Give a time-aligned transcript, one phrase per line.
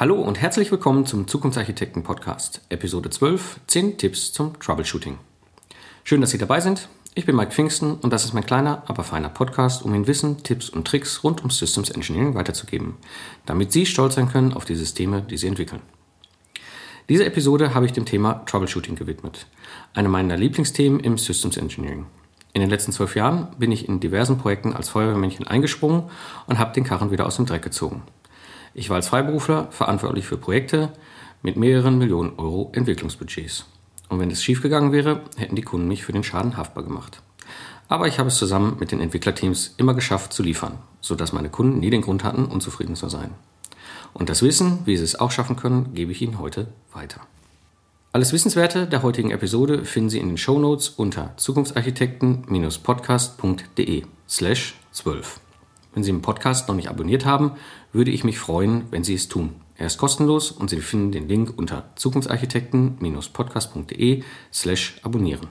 [0.00, 5.18] Hallo und herzlich willkommen zum Zukunftsarchitekten Podcast, Episode 12, 10 Tipps zum Troubleshooting.
[6.04, 6.88] Schön, dass Sie dabei sind.
[7.14, 10.42] Ich bin Mike Pfingsten und das ist mein kleiner, aber feiner Podcast, um Ihnen Wissen,
[10.42, 12.96] Tipps und Tricks rund um Systems Engineering weiterzugeben,
[13.44, 15.82] damit Sie stolz sein können auf die Systeme, die Sie entwickeln.
[17.10, 19.48] Diese Episode habe ich dem Thema Troubleshooting gewidmet,
[19.92, 22.06] einem meiner Lieblingsthemen im Systems Engineering.
[22.54, 26.04] In den letzten zwölf Jahren bin ich in diversen Projekten als Feuerwehrmännchen eingesprungen
[26.46, 28.02] und habe den Karren wieder aus dem Dreck gezogen.
[28.74, 30.92] Ich war als Freiberufler verantwortlich für Projekte
[31.42, 33.66] mit mehreren Millionen Euro Entwicklungsbudgets.
[34.08, 37.22] Und wenn es schiefgegangen wäre, hätten die Kunden mich für den Schaden haftbar gemacht.
[37.88, 41.80] Aber ich habe es zusammen mit den Entwicklerteams immer geschafft zu liefern, sodass meine Kunden
[41.80, 43.32] nie den Grund hatten, unzufrieden zu sein.
[44.12, 47.20] Und das Wissen, wie sie es auch schaffen können, gebe ich Ihnen heute weiter.
[48.12, 55.40] Alles Wissenswerte der heutigen Episode finden Sie in den Shownotes unter zukunftsarchitekten-podcast.de slash 12.
[55.92, 57.52] Wenn Sie den Podcast noch nicht abonniert haben,
[57.92, 59.54] würde ich mich freuen, wenn Sie es tun.
[59.76, 65.48] Er ist kostenlos und Sie finden den Link unter zukunftsarchitekten-podcast.de slash abonnieren.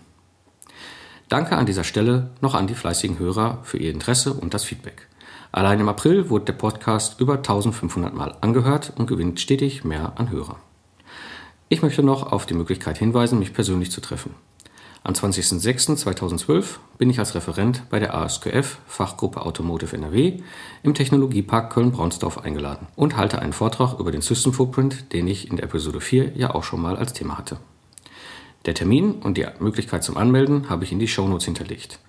[1.28, 5.08] Danke an dieser Stelle noch an die fleißigen Hörer für Ihr Interesse und das Feedback.
[5.52, 10.30] Allein im April wurde der Podcast über 1500 Mal angehört und gewinnt stetig mehr an
[10.30, 10.58] Hörer.
[11.70, 14.36] Ich möchte noch auf die Möglichkeit hinweisen, mich persönlich zu treffen.
[15.02, 20.42] Am 20.06.2012 bin ich als Referent bei der ASQF Fachgruppe Automotive NRW
[20.84, 25.56] im Technologiepark Köln-Braunsdorf eingeladen und halte einen Vortrag über den System Footprint, den ich in
[25.56, 27.58] der Episode 4 ja auch schon mal als Thema hatte.
[28.66, 32.00] Der Termin und die Möglichkeit zum Anmelden habe ich in die Shownotes hinterlegt.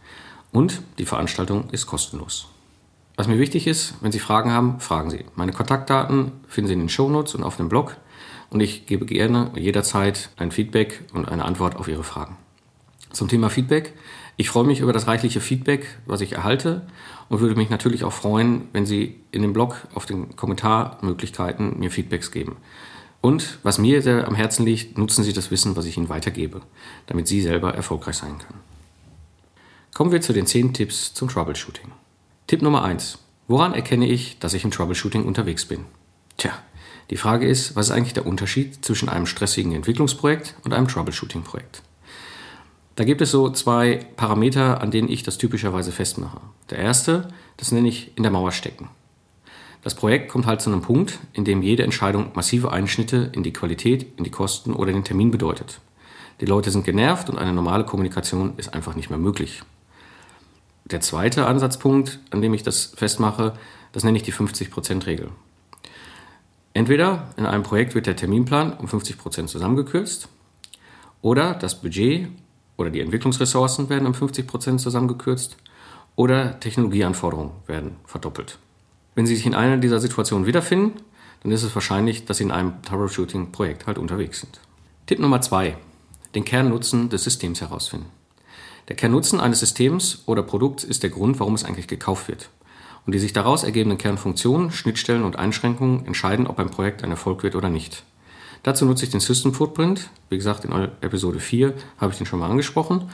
[0.50, 2.48] Und die Veranstaltung ist kostenlos.
[3.14, 5.24] Was mir wichtig ist, wenn Sie Fragen haben, fragen Sie.
[5.36, 7.96] Meine Kontaktdaten finden Sie in den Shownotes und auf dem Blog
[8.50, 12.36] und ich gebe gerne jederzeit ein Feedback und eine Antwort auf Ihre Fragen.
[13.12, 13.92] Zum Thema Feedback.
[14.36, 16.86] Ich freue mich über das reichliche Feedback, was ich erhalte
[17.28, 21.90] und würde mich natürlich auch freuen, wenn Sie in dem Blog auf den Kommentarmöglichkeiten mir
[21.90, 22.56] Feedbacks geben.
[23.20, 26.62] Und was mir sehr am Herzen liegt, nutzen Sie das Wissen, was ich Ihnen weitergebe,
[27.06, 28.60] damit Sie selber erfolgreich sein können.
[29.92, 31.92] Kommen wir zu den 10 Tipps zum Troubleshooting.
[32.46, 33.18] Tipp Nummer 1.
[33.48, 35.84] Woran erkenne ich, dass ich im Troubleshooting unterwegs bin?
[36.36, 36.52] Tja,
[37.10, 41.82] die Frage ist, was ist eigentlich der Unterschied zwischen einem stressigen Entwicklungsprojekt und einem Troubleshooting-Projekt?
[43.00, 46.38] Da gibt es so zwei Parameter, an denen ich das typischerweise festmache.
[46.68, 48.90] Der erste, das nenne ich in der Mauer stecken.
[49.82, 53.54] Das Projekt kommt halt zu einem Punkt, in dem jede Entscheidung massive Einschnitte in die
[53.54, 55.80] Qualität, in die Kosten oder den Termin bedeutet.
[56.42, 59.62] Die Leute sind genervt und eine normale Kommunikation ist einfach nicht mehr möglich.
[60.84, 63.54] Der zweite Ansatzpunkt, an dem ich das festmache,
[63.92, 65.30] das nenne ich die 50%-Regel.
[66.74, 70.28] Entweder in einem Projekt wird der Terminplan um 50% zusammengekürzt
[71.22, 72.28] oder das Budget
[72.80, 75.56] oder die Entwicklungsressourcen werden um 50 Prozent zusammengekürzt
[76.16, 78.58] oder Technologieanforderungen werden verdoppelt.
[79.14, 80.92] Wenn Sie sich in einer dieser Situationen wiederfinden,
[81.42, 84.60] dann ist es wahrscheinlich, dass Sie in einem Troubleshooting-Projekt halt unterwegs sind.
[85.06, 85.76] Tipp Nummer zwei:
[86.34, 88.06] Den Kernnutzen des Systems herausfinden.
[88.88, 92.50] Der Kernnutzen eines Systems oder Produkts ist der Grund, warum es eigentlich gekauft wird.
[93.06, 97.42] Und die sich daraus ergebenden Kernfunktionen, Schnittstellen und Einschränkungen entscheiden, ob ein Projekt ein Erfolg
[97.42, 98.04] wird oder nicht.
[98.62, 100.10] Dazu nutze ich den System Footprint.
[100.28, 103.10] Wie gesagt, in Episode 4 habe ich den schon mal angesprochen,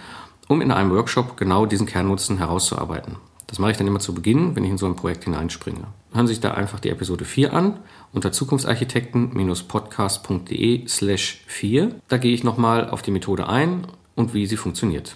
[0.49, 3.17] um in einem Workshop genau diesen Kernnutzen herauszuarbeiten.
[3.47, 5.87] Das mache ich dann immer zu Beginn, wenn ich in so ein Projekt hineinspringe.
[6.13, 7.79] Hören Sie sich da einfach die Episode 4 an
[8.13, 11.95] unter zukunftsarchitekten-podcast.de slash 4.
[12.09, 13.87] Da gehe ich nochmal auf die Methode ein
[14.17, 15.15] und wie sie funktioniert.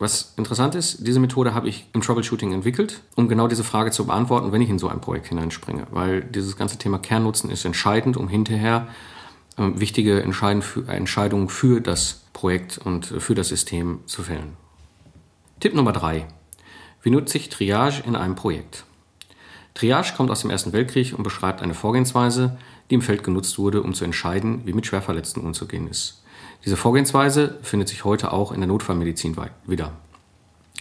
[0.00, 4.06] Was interessant ist, diese Methode habe ich im Troubleshooting entwickelt, um genau diese Frage zu
[4.06, 5.86] beantworten, wenn ich in so ein Projekt hineinspringe.
[5.92, 8.88] Weil dieses ganze Thema Kernnutzen ist entscheidend, um hinterher
[9.56, 14.56] wichtige Entscheidungen für das Projekt und für das System zu fällen.
[15.60, 16.26] Tipp Nummer drei:
[17.02, 18.84] Wie nutze ich Triage in einem Projekt?
[19.74, 22.56] Triage kommt aus dem Ersten Weltkrieg und beschreibt eine Vorgehensweise,
[22.90, 26.22] die im Feld genutzt wurde, um zu entscheiden, wie mit Schwerverletzten umzugehen ist.
[26.64, 29.36] Diese Vorgehensweise findet sich heute auch in der Notfallmedizin
[29.66, 29.92] wieder.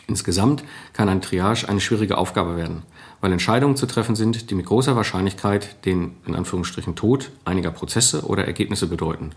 [0.08, 0.64] Insgesamt
[0.94, 2.84] kann ein Triage eine schwierige Aufgabe werden,
[3.24, 8.26] weil Entscheidungen zu treffen sind, die mit großer Wahrscheinlichkeit den in Anführungsstrichen Tod einiger Prozesse
[8.26, 9.30] oder Ergebnisse bedeuten,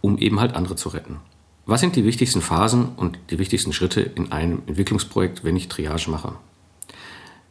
[0.00, 1.18] um eben halt andere zu retten.
[1.66, 6.10] Was sind die wichtigsten Phasen und die wichtigsten Schritte in einem Entwicklungsprojekt, wenn ich Triage
[6.10, 6.36] mache?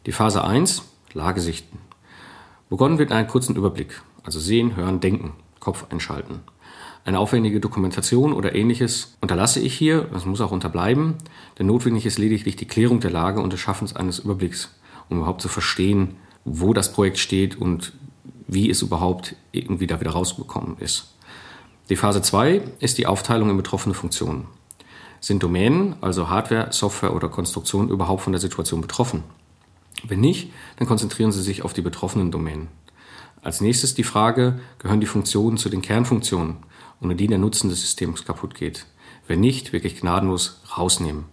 [0.06, 0.82] Die Phase 1,
[1.12, 1.78] Lage sichten.
[2.68, 6.40] Begonnen wird in einem kurzen Überblick, also sehen, hören, denken, Kopf einschalten.
[7.04, 11.14] Eine aufwendige Dokumentation oder ähnliches unterlasse ich hier, das muss auch unterbleiben,
[11.56, 14.70] denn notwendig ist lediglich die Klärung der Lage und des Schaffens eines Überblicks,
[15.08, 17.92] um überhaupt zu verstehen, wo das Projekt steht und
[18.46, 21.14] wie es überhaupt irgendwie da wieder rausgekommen ist.
[21.88, 24.46] Die Phase 2 ist die Aufteilung in betroffene Funktionen.
[25.20, 29.22] Sind Domänen, also Hardware, Software oder Konstruktion, überhaupt von der Situation betroffen?
[30.06, 32.68] Wenn nicht, dann konzentrieren Sie sich auf die betroffenen Domänen.
[33.42, 36.56] Als nächstes die Frage, gehören die Funktionen zu den Kernfunktionen,
[37.00, 38.86] ohne die der Nutzen des Systems kaputt geht?
[39.26, 41.24] Wenn nicht, wirklich gnadenlos rausnehmen.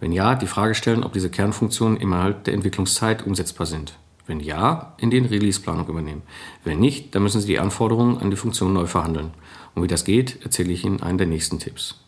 [0.00, 3.98] Wenn ja, die Frage stellen, ob diese Kernfunktionen innerhalb der Entwicklungszeit umsetzbar sind.
[4.26, 6.22] Wenn ja, in den Release-Planung übernehmen.
[6.64, 9.32] Wenn nicht, dann müssen Sie die Anforderungen an die Funktion neu verhandeln.
[9.74, 12.00] Und wie das geht, erzähle ich Ihnen einen der nächsten Tipps.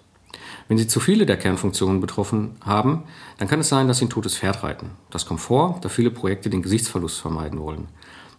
[0.68, 3.04] Wenn Sie zu viele der Kernfunktionen betroffen haben,
[3.38, 4.90] dann kann es sein, dass Sie ein totes Pferd reiten.
[5.10, 7.88] Das kommt vor, da viele Projekte den Gesichtsverlust vermeiden wollen.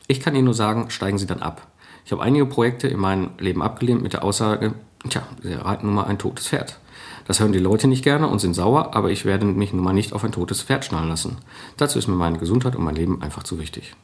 [0.08, 1.68] Ich kann Ihnen nur sagen, steigen Sie dann ab.
[2.06, 4.74] Ich habe einige Projekte in meinem Leben abgelehnt mit der Aussage,
[5.08, 6.80] tja, Sie reiten nun mal ein totes Pferd.
[7.28, 9.92] Das hören die Leute nicht gerne und sind sauer, aber ich werde mich nun mal
[9.92, 11.38] nicht auf ein totes Pferd schnallen lassen.
[11.76, 13.96] Dazu ist mir meine Gesundheit und mein Leben einfach zu wichtig.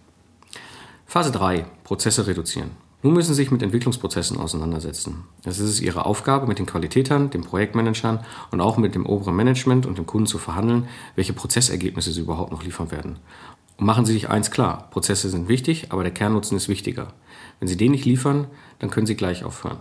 [1.06, 1.66] Phase 3.
[1.86, 2.72] Prozesse reduzieren.
[3.02, 5.24] Nun müssen Sie sich mit Entwicklungsprozessen auseinandersetzen.
[5.46, 8.20] Es ist Ihre Aufgabe, mit den Qualitätern, den Projektmanagern
[8.52, 12.52] und auch mit dem oberen Management und dem Kunden zu verhandeln, welche Prozessergebnisse Sie überhaupt
[12.52, 13.20] noch liefern werden.
[13.78, 17.14] Und machen Sie sich eins klar, Prozesse sind wichtig, aber der Kernnutzen ist wichtiger.
[17.60, 18.48] Wenn Sie den nicht liefern,
[18.80, 19.78] dann können Sie gleich aufhören.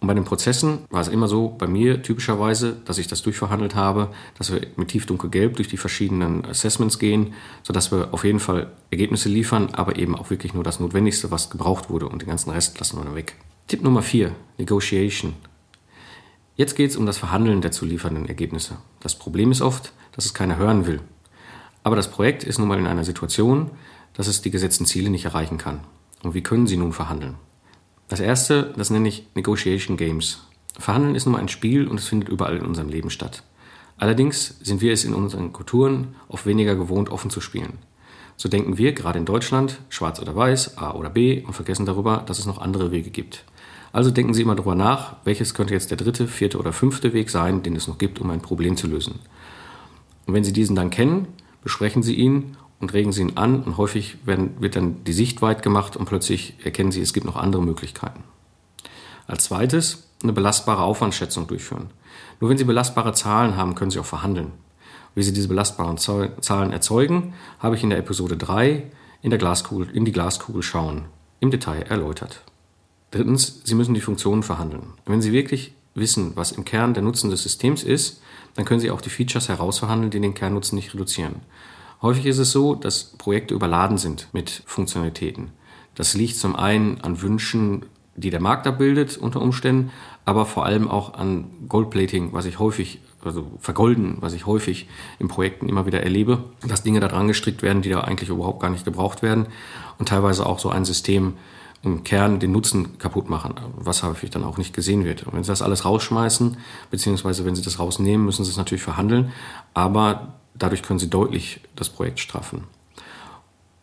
[0.00, 3.74] Und bei den Prozessen war es immer so, bei mir typischerweise, dass ich das durchverhandelt
[3.74, 4.08] habe,
[4.38, 9.28] dass wir mit tiefdunkelgelb durch die verschiedenen Assessments gehen, sodass wir auf jeden Fall Ergebnisse
[9.28, 12.78] liefern, aber eben auch wirklich nur das Notwendigste, was gebraucht wurde und den ganzen Rest
[12.78, 13.36] lassen wir dann weg.
[13.66, 15.34] Tipp Nummer 4, Negotiation.
[16.56, 18.78] Jetzt geht es um das Verhandeln der zu liefernden Ergebnisse.
[19.00, 21.00] Das Problem ist oft, dass es keiner hören will.
[21.82, 23.70] Aber das Projekt ist nun mal in einer Situation,
[24.14, 25.80] dass es die gesetzten Ziele nicht erreichen kann.
[26.22, 27.36] Und wie können Sie nun verhandeln?
[28.10, 30.40] Das erste, das nenne ich Negotiation Games.
[30.76, 33.44] Verhandeln ist nun mal ein Spiel und es findet überall in unserem Leben statt.
[33.98, 37.78] Allerdings sind wir es in unseren Kulturen oft weniger gewohnt, offen zu spielen.
[38.36, 42.24] So denken wir, gerade in Deutschland, schwarz oder weiß, A oder B, und vergessen darüber,
[42.26, 43.44] dass es noch andere Wege gibt.
[43.92, 47.30] Also denken Sie immer darüber nach, welches könnte jetzt der dritte, vierte oder fünfte Weg
[47.30, 49.20] sein, den es noch gibt, um ein Problem zu lösen.
[50.26, 51.28] Und wenn Sie diesen dann kennen,
[51.62, 55.42] besprechen Sie ihn und regen sie ihn an und häufig werden, wird dann die Sicht
[55.42, 58.24] weit gemacht und plötzlich erkennen sie, es gibt noch andere Möglichkeiten.
[59.26, 61.90] Als zweites eine belastbare Aufwandschätzung durchführen.
[62.40, 64.52] Nur wenn Sie belastbare Zahlen haben, können Sie auch verhandeln.
[65.14, 68.90] Wie Sie diese belastbaren Zahlen erzeugen, habe ich in der Episode 3
[69.22, 71.04] in, der Glaskugel, in die Glaskugel schauen
[71.40, 72.42] im Detail erläutert.
[73.10, 74.92] Drittens, Sie müssen die Funktionen verhandeln.
[75.06, 78.22] Wenn Sie wirklich wissen, was im Kern der Nutzen des Systems ist,
[78.54, 81.36] dann können Sie auch die Features herausverhandeln, die den Kernnutzen nicht reduzieren.
[82.02, 85.50] Häufig ist es so, dass Projekte überladen sind mit Funktionalitäten.
[85.94, 87.84] Das liegt zum einen an Wünschen,
[88.16, 89.90] die der Markt abbildet unter Umständen,
[90.24, 94.88] aber vor allem auch an Goldplating, was ich häufig, also Vergolden, was ich häufig
[95.18, 98.60] in Projekten immer wieder erlebe, dass Dinge da dran gestrickt werden, die da eigentlich überhaupt
[98.60, 99.46] gar nicht gebraucht werden
[99.98, 101.34] und teilweise auch so ein System
[101.82, 105.24] im Kern den Nutzen kaputt machen, was häufig dann auch nicht gesehen wird.
[105.24, 106.58] Und wenn Sie das alles rausschmeißen,
[106.90, 109.32] beziehungsweise wenn Sie das rausnehmen, müssen Sie es natürlich verhandeln,
[109.72, 112.64] aber Dadurch können Sie deutlich das Projekt straffen.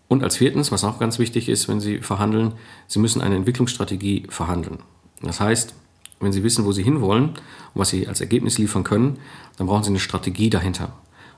[0.07, 2.53] Und als viertens, was auch ganz wichtig ist, wenn Sie verhandeln,
[2.87, 4.79] Sie müssen eine Entwicklungsstrategie verhandeln.
[5.21, 5.73] Das heißt,
[6.21, 7.35] wenn Sie wissen, wo Sie hinwollen und
[7.73, 9.19] was Sie als Ergebnis liefern können,
[9.57, 10.93] dann brauchen Sie eine Strategie dahinter.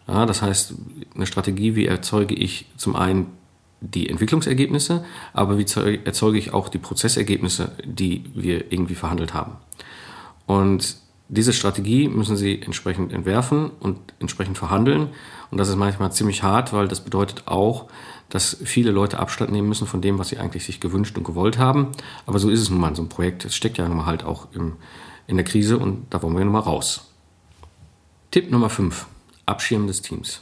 [0.08, 0.74] Ja, das heißt,
[1.16, 3.28] eine Strategie, wie erzeuge ich zum einen
[3.82, 5.66] die Entwicklungsergebnisse, aber wie
[6.04, 9.54] erzeuge ich auch die Prozessergebnisse, die wir irgendwie verhandelt haben.
[10.48, 10.98] Und
[11.30, 15.10] diese Strategie müssen Sie entsprechend entwerfen und entsprechend verhandeln.
[15.52, 17.88] Und das ist manchmal ziemlich hart, weil das bedeutet auch,
[18.30, 21.58] dass viele Leute Abstand nehmen müssen von dem, was sie eigentlich sich gewünscht und gewollt
[21.58, 21.92] haben.
[22.26, 23.46] Aber so ist es nun mal in so einem Projekt.
[23.46, 24.74] Es steckt ja nun mal halt auch im,
[25.28, 27.12] in der Krise und da wollen wir nun mal raus.
[28.32, 29.08] Tipp Nummer 5.
[29.46, 30.42] Abschirmen des Teams.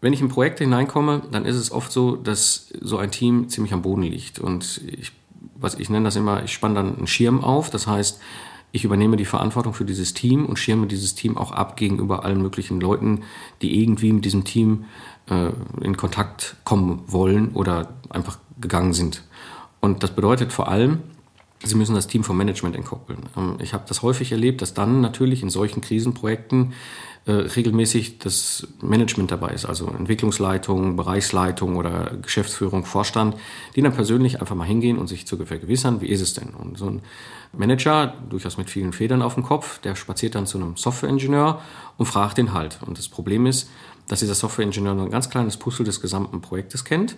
[0.00, 3.72] Wenn ich in Projekte hineinkomme, dann ist es oft so, dass so ein Team ziemlich
[3.72, 4.38] am Boden liegt.
[4.38, 5.12] Und ich,
[5.56, 7.70] was ich nenne das immer, ich spanne dann einen Schirm auf.
[7.70, 8.20] Das heißt,
[8.72, 12.40] ich übernehme die Verantwortung für dieses Team und schirme dieses Team auch ab gegenüber allen
[12.40, 13.22] möglichen Leuten,
[13.62, 14.84] die irgendwie mit diesem Team
[15.28, 15.50] äh,
[15.80, 19.24] in Kontakt kommen wollen oder einfach gegangen sind.
[19.80, 21.00] Und das bedeutet vor allem,
[21.62, 23.18] Sie müssen das Team vom Management entkoppeln.
[23.36, 26.72] Ähm, ich habe das häufig erlebt, dass dann natürlich in solchen Krisenprojekten
[27.26, 33.36] äh, regelmäßig das Management dabei ist, also Entwicklungsleitung, Bereichsleitung oder Geschäftsführung, Vorstand,
[33.76, 36.48] die dann persönlich einfach mal hingehen und sich zu vergewissern, wie ist es denn?
[36.48, 37.02] Und so ein
[37.52, 41.60] Manager, durchaus mit vielen Federn auf dem Kopf, der spaziert dann zu einem Softwareingenieur
[41.96, 42.78] und fragt den halt.
[42.86, 43.68] Und das Problem ist,
[44.08, 47.16] dass dieser Softwareingenieur nur ein ganz kleines Puzzle des gesamten Projektes kennt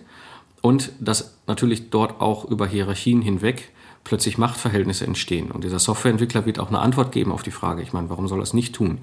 [0.61, 3.71] und dass natürlich dort auch über Hierarchien hinweg
[4.03, 5.51] plötzlich Machtverhältnisse entstehen.
[5.51, 8.39] Und dieser Softwareentwickler wird auch eine Antwort geben auf die Frage, ich meine, warum soll
[8.39, 8.99] er es nicht tun?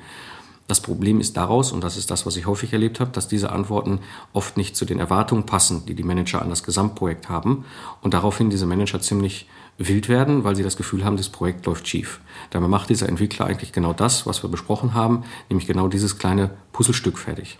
[0.71, 3.51] Das Problem ist daraus, und das ist das, was ich häufig erlebt habe, dass diese
[3.51, 3.99] Antworten
[4.33, 7.65] oft nicht zu den Erwartungen passen, die die Manager an das Gesamtprojekt haben
[8.03, 9.49] und daraufhin diese Manager ziemlich
[9.81, 12.21] wild werden, weil sie das Gefühl haben, das Projekt läuft schief.
[12.51, 16.51] Dabei macht dieser Entwickler eigentlich genau das, was wir besprochen haben, nämlich genau dieses kleine
[16.73, 17.59] Puzzlestück fertig.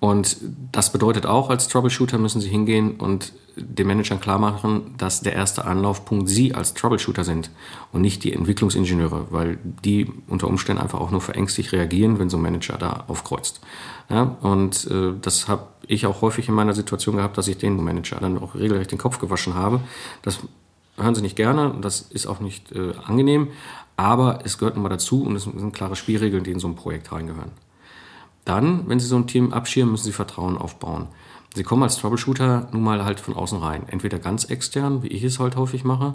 [0.00, 0.36] Und
[0.70, 5.32] das bedeutet auch, als Troubleshooter müssen Sie hingehen und den Managern klar machen, dass der
[5.32, 7.50] erste Anlaufpunkt Sie als Troubleshooter sind
[7.92, 12.36] und nicht die Entwicklungsingenieure, weil die unter Umständen einfach auch nur verängstigt reagieren, wenn so
[12.36, 13.60] ein Manager da aufkreuzt.
[14.08, 17.82] Ja, und äh, das habe ich auch häufig in meiner Situation gehabt, dass ich den
[17.82, 19.80] Manager dann auch regelrecht den Kopf gewaschen habe.
[20.22, 20.38] Das
[20.98, 23.48] hören Sie nicht gerne, das ist auch nicht äh, angenehm,
[23.96, 26.76] aber es gehört nun mal dazu und es sind klare Spielregeln, die in so ein
[26.76, 27.50] Projekt reingehören.
[28.44, 31.08] Dann, wenn Sie so ein Team abschirmen, müssen Sie Vertrauen aufbauen.
[31.54, 33.84] Sie kommen als Troubleshooter nun mal halt von außen rein.
[33.88, 36.14] Entweder ganz extern, wie ich es halt häufig mache,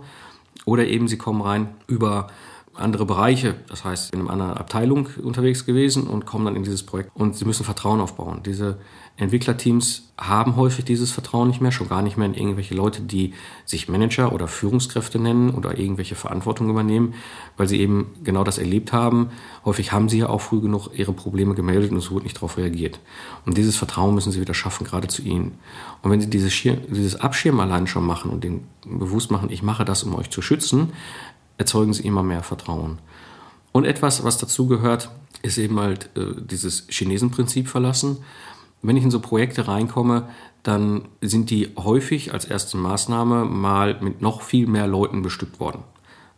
[0.66, 2.28] oder eben Sie kommen rein über
[2.76, 6.84] andere Bereiche, das heißt in einer anderen Abteilung unterwegs gewesen und kommen dann in dieses
[6.84, 7.12] Projekt.
[7.14, 8.42] Und sie müssen Vertrauen aufbauen.
[8.44, 8.80] Diese
[9.16, 13.34] Entwicklerteams haben häufig dieses Vertrauen nicht mehr, schon gar nicht mehr in irgendwelche Leute, die
[13.64, 17.14] sich Manager oder Führungskräfte nennen oder irgendwelche Verantwortung übernehmen,
[17.56, 19.30] weil sie eben genau das erlebt haben.
[19.66, 22.58] Häufig haben sie ja auch früh genug ihre Probleme gemeldet und es wurde nicht darauf
[22.58, 23.00] reagiert.
[23.46, 25.60] Und dieses Vertrauen müssen sie wieder schaffen, gerade zu ihnen.
[26.02, 29.62] Und wenn sie dieses, Schir dieses Abschirmen allein schon machen und den bewusst machen, ich
[29.62, 30.92] mache das, um euch zu schützen,
[31.58, 33.00] erzeugen sie immer mehr Vertrauen.
[33.72, 35.10] Und etwas, was dazu gehört,
[35.42, 38.18] ist eben halt äh, dieses Chinesenprinzip verlassen.
[38.82, 40.28] Wenn ich in so Projekte reinkomme,
[40.62, 45.84] dann sind die häufig als erste Maßnahme mal mit noch viel mehr Leuten bestückt worden.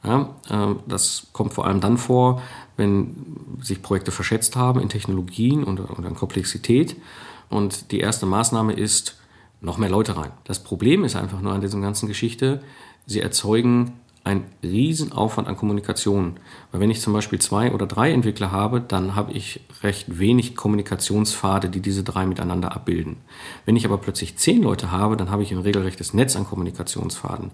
[0.03, 2.41] Ja, äh, das kommt vor allem dann vor,
[2.77, 3.15] wenn
[3.61, 6.95] sich Projekte verschätzt haben in Technologien und, und in Komplexität.
[7.49, 9.17] Und die erste Maßnahme ist,
[9.61, 10.31] noch mehr Leute rein.
[10.43, 12.61] Das Problem ist einfach nur an dieser ganzen Geschichte,
[13.05, 13.93] sie erzeugen
[14.25, 16.37] ein Riesenaufwand an Kommunikation.
[16.71, 20.55] Weil wenn ich zum Beispiel zwei oder drei Entwickler habe, dann habe ich recht wenig
[20.55, 23.17] Kommunikationspfade, die diese drei miteinander abbilden.
[23.65, 27.51] Wenn ich aber plötzlich zehn Leute habe, dann habe ich ein regelrechtes Netz an Kommunikationsfaden.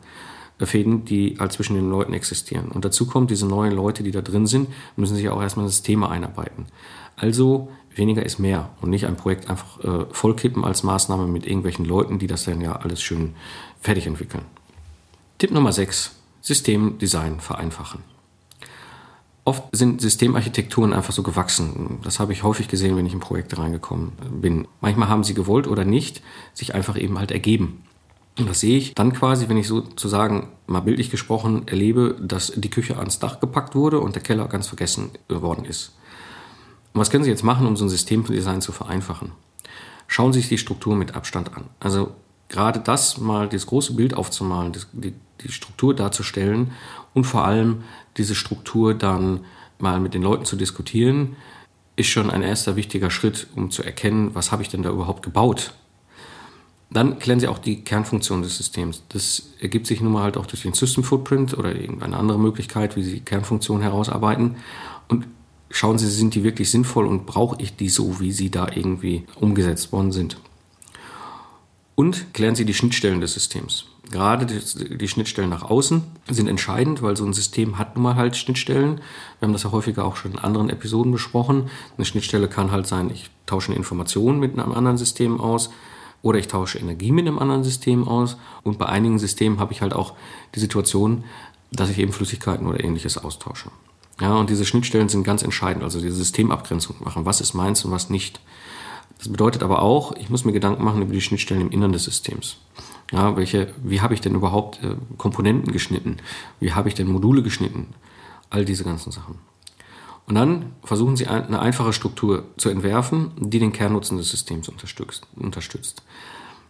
[0.61, 2.69] Äh, Fäden, die halt zwischen den Leuten existieren.
[2.69, 5.71] Und dazu kommt, diese neuen Leute, die da drin sind, müssen sich auch erstmal in
[5.71, 6.67] Systeme einarbeiten.
[7.17, 11.83] Also weniger ist mehr und nicht ein Projekt einfach äh, vollkippen als Maßnahme mit irgendwelchen
[11.83, 13.33] Leuten, die das dann ja alles schön
[13.81, 14.45] fertig entwickeln.
[15.37, 16.20] Tipp Nummer 6.
[16.41, 18.03] Systemdesign vereinfachen.
[19.43, 21.99] Oft sind Systemarchitekturen einfach so gewachsen.
[22.03, 24.67] Das habe ich häufig gesehen, wenn ich in Projekte reingekommen bin.
[24.81, 26.21] Manchmal haben sie gewollt oder nicht,
[26.53, 27.83] sich einfach eben halt ergeben.
[28.37, 32.69] Und das sehe ich dann quasi, wenn ich sozusagen mal bildlich gesprochen erlebe, dass die
[32.69, 35.93] Küche ans Dach gepackt wurde und der Keller ganz vergessen worden ist.
[36.93, 39.31] Und was können Sie jetzt machen, um so ein Systemdesign zu vereinfachen?
[40.07, 41.65] Schauen Sie sich die Struktur mit Abstand an.
[41.79, 42.11] Also
[42.47, 46.71] gerade das mal, das große Bild aufzumalen, die, die Struktur darzustellen
[47.13, 47.83] und vor allem
[48.17, 49.41] diese Struktur dann
[49.79, 51.35] mal mit den Leuten zu diskutieren,
[51.95, 55.23] ist schon ein erster wichtiger Schritt, um zu erkennen, was habe ich denn da überhaupt
[55.23, 55.73] gebaut.
[56.89, 59.03] Dann klären Sie auch die Kernfunktion des Systems.
[59.09, 62.97] Das ergibt sich nun mal halt auch durch den System Footprint oder irgendeine andere Möglichkeit,
[62.97, 64.57] wie Sie Kernfunktionen herausarbeiten.
[65.07, 65.25] Und
[65.69, 69.23] schauen Sie, sind die wirklich sinnvoll und brauche ich die so, wie sie da irgendwie
[69.39, 70.37] umgesetzt worden sind.
[72.01, 73.85] Und klären Sie die Schnittstellen des Systems.
[74.09, 78.35] Gerade die, Schnittstellen nach außen sind entscheidend, weil so ein System hat nun mal halt
[78.35, 79.01] Schnittstellen.
[79.37, 81.69] Wir haben das ja häufiger auch schon in anderen Episoden besprochen.
[81.97, 85.69] Eine Schnittstelle kann halt sein, ich tausche eine Information mit einem anderen System aus
[86.23, 88.35] oder ich tausche Energie mit einem anderen System aus.
[88.63, 90.15] Und bei einigen Systemen habe ich halt auch
[90.55, 91.23] die Situation,
[91.71, 93.69] dass ich eben Flüssigkeiten oder ähnliches austausche.
[94.19, 97.25] Ja, und diese Schnittstellen sind ganz entscheidend, also diese Systemabgrenzung machen.
[97.25, 98.39] Was ist meins und was nicht?
[99.21, 102.05] Das bedeutet aber auch, ich muss mir Gedanken machen über die Schnittstellen im Innern des
[102.05, 102.57] Systems.
[103.11, 106.17] Ja, welche, wie habe ich denn überhaupt äh, Komponenten geschnitten?
[106.59, 107.93] Wie habe ich denn Module geschnitten?
[108.49, 109.37] All diese ganzen Sachen.
[110.25, 114.71] Und dann versuchen Sie eine einfache Struktur zu entwerfen, die den Kernnutzen des Systems
[115.35, 116.01] unterstützt.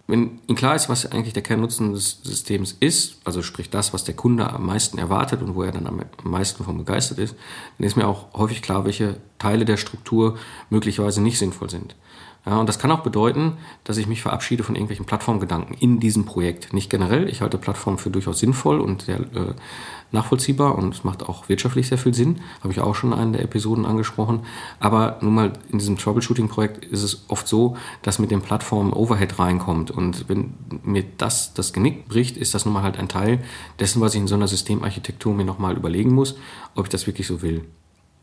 [0.07, 4.03] Wenn Ihnen klar ist, was eigentlich der Kernnutzen des Systems ist, also sprich das, was
[4.03, 7.35] der Kunde am meisten erwartet und wo er dann am meisten von begeistert ist,
[7.77, 10.37] dann ist mir auch häufig klar, welche Teile der Struktur
[10.69, 11.95] möglicherweise nicht sinnvoll sind.
[12.45, 16.25] Ja, und das kann auch bedeuten, dass ich mich verabschiede von irgendwelchen Plattformgedanken in diesem
[16.25, 16.73] Projekt.
[16.73, 19.53] Nicht generell, ich halte Plattformen für durchaus sinnvoll und sehr äh,
[20.11, 23.31] nachvollziehbar und es macht auch wirtschaftlich sehr viel Sinn, habe ich auch schon in einer
[23.33, 24.41] der Episoden angesprochen.
[24.79, 29.37] Aber nun mal in diesem Troubleshooting-Projekt ist es oft so, dass mit den Plattformen Overhead
[29.37, 33.43] reinkommt und wenn mir das das Genick bricht, ist das nun mal halt ein Teil
[33.79, 36.37] dessen, was ich in so einer Systemarchitektur mir nochmal überlegen muss,
[36.75, 37.65] ob ich das wirklich so will.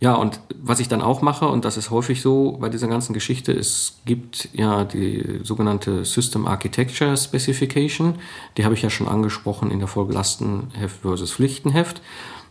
[0.00, 3.14] Ja, und was ich dann auch mache, und das ist häufig so bei dieser ganzen
[3.14, 8.14] Geschichte, es gibt ja die sogenannte System Architecture Specification,
[8.57, 12.00] die habe ich ja schon angesprochen in der Folge Lastenheft versus Pflichtenheft.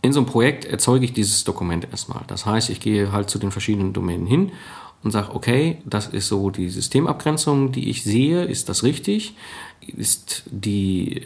[0.02, 2.22] In so einem Projekt erzeuge ich dieses Dokument erstmal.
[2.26, 4.52] Das heißt, ich gehe halt zu den verschiedenen Domänen hin
[5.02, 9.34] und sage, okay, das ist so die Systemabgrenzung, die ich sehe, ist das richtig?
[9.80, 11.22] Ist die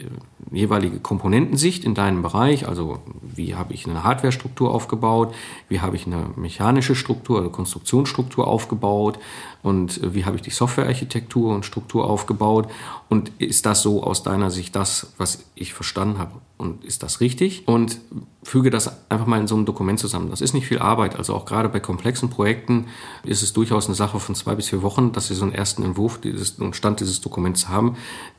[0.51, 5.33] jeweilige Komponentensicht in deinem Bereich, also wie habe ich eine Hardwarestruktur aufgebaut,
[5.67, 9.19] wie habe ich eine mechanische Struktur, also Konstruktionsstruktur aufgebaut?
[9.63, 12.67] Und wie habe ich die Softwarearchitektur und Struktur aufgebaut?
[13.07, 16.33] Und ist das so aus deiner Sicht das, was ich verstanden habe?
[16.57, 17.65] Und ist das richtig?
[17.65, 17.99] Und
[18.43, 20.29] füge das einfach mal in so einem Dokument zusammen.
[20.29, 22.87] Das ist nicht viel Arbeit, also auch gerade bei komplexen Projekten
[23.23, 25.83] ist es durchaus eine Sache von zwei bis vier Wochen, dass Sie so einen ersten
[25.83, 26.19] Entwurf
[26.59, 27.95] und Stand dieses Dokuments haben,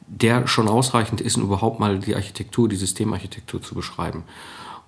[0.07, 4.25] der schon ausreichend ist, um überhaupt mal die Architektur, die Systemarchitektur zu beschreiben.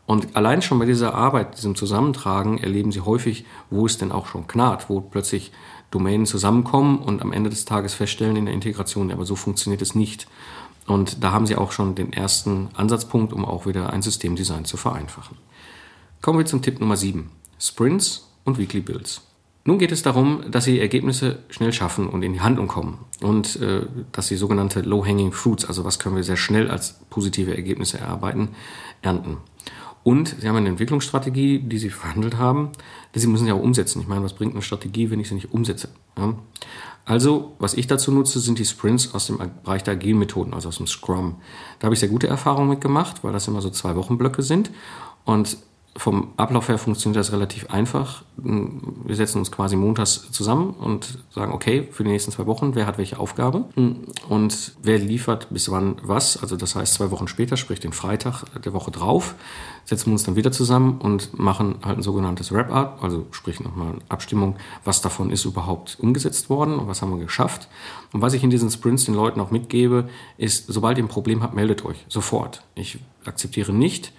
[0.07, 4.27] Und allein schon bei dieser Arbeit, diesem Zusammentragen, erleben Sie häufig, wo es denn auch
[4.27, 5.51] schon knarrt, wo plötzlich
[5.91, 9.95] Domänen zusammenkommen und am Ende des Tages feststellen in der Integration, aber so funktioniert es
[9.95, 10.29] nicht.
[10.87, 14.77] Und da haben Sie auch schon den ersten Ansatzpunkt, um auch wieder ein Systemdesign zu
[14.77, 15.37] vereinfachen.
[16.23, 17.31] Kommen wir zum Tipp Nummer 7.
[17.59, 19.23] Sprints und Weekly Builds.
[19.67, 23.57] Nun geht es darum, dass Sie Ergebnisse schnell schaffen und in die Handlung kommen und
[23.57, 23.83] äh,
[24.13, 28.51] dass Sie sogenannte Low-Hanging Fruits, also was können wir sehr schnell als positive Ergebnisse erarbeiten,
[29.03, 29.39] ernten.
[30.05, 32.71] Und Sie haben eine Entwicklungsstrategie, die Sie verhandelt haben,
[33.17, 34.01] die Sie müssen ja auch umsetzen.
[34.01, 35.89] Ich meine, was bringt eine Strategie, wenn ich sie nicht umsetze?
[36.17, 36.35] Ja?
[37.05, 40.69] Also, was ich dazu nutze, sind die Sprints aus dem Bereich der agilen Methoden, also
[40.69, 41.37] aus dem Scrum.
[41.81, 44.71] Da habe ich sehr gute Erfahrungen mitgemacht, weil das immer so zwei Wochenblöcke sind.
[45.25, 45.57] Und
[45.97, 48.23] vom Ablauf her funktioniert das relativ einfach.
[48.37, 52.87] Wir setzen uns quasi montags zusammen und sagen, okay, für die nächsten zwei Wochen, wer
[52.87, 53.65] hat welche Aufgabe
[54.29, 56.43] und wer liefert bis wann was.
[56.43, 59.35] Also das heißt, zwei Wochen später, sprich den Freitag der Woche drauf,
[59.85, 63.93] setzen wir uns dann wieder zusammen und machen halt ein sogenanntes Wrap-Up, also sprich nochmal
[63.93, 67.69] eine Abstimmung, was davon ist überhaupt umgesetzt worden und was haben wir geschafft.
[68.13, 71.43] Und was ich in diesen Sprints den Leuten auch mitgebe, ist, sobald ihr ein Problem
[71.43, 72.63] habt, meldet euch sofort.
[72.75, 74.13] Ich akzeptiere nicht,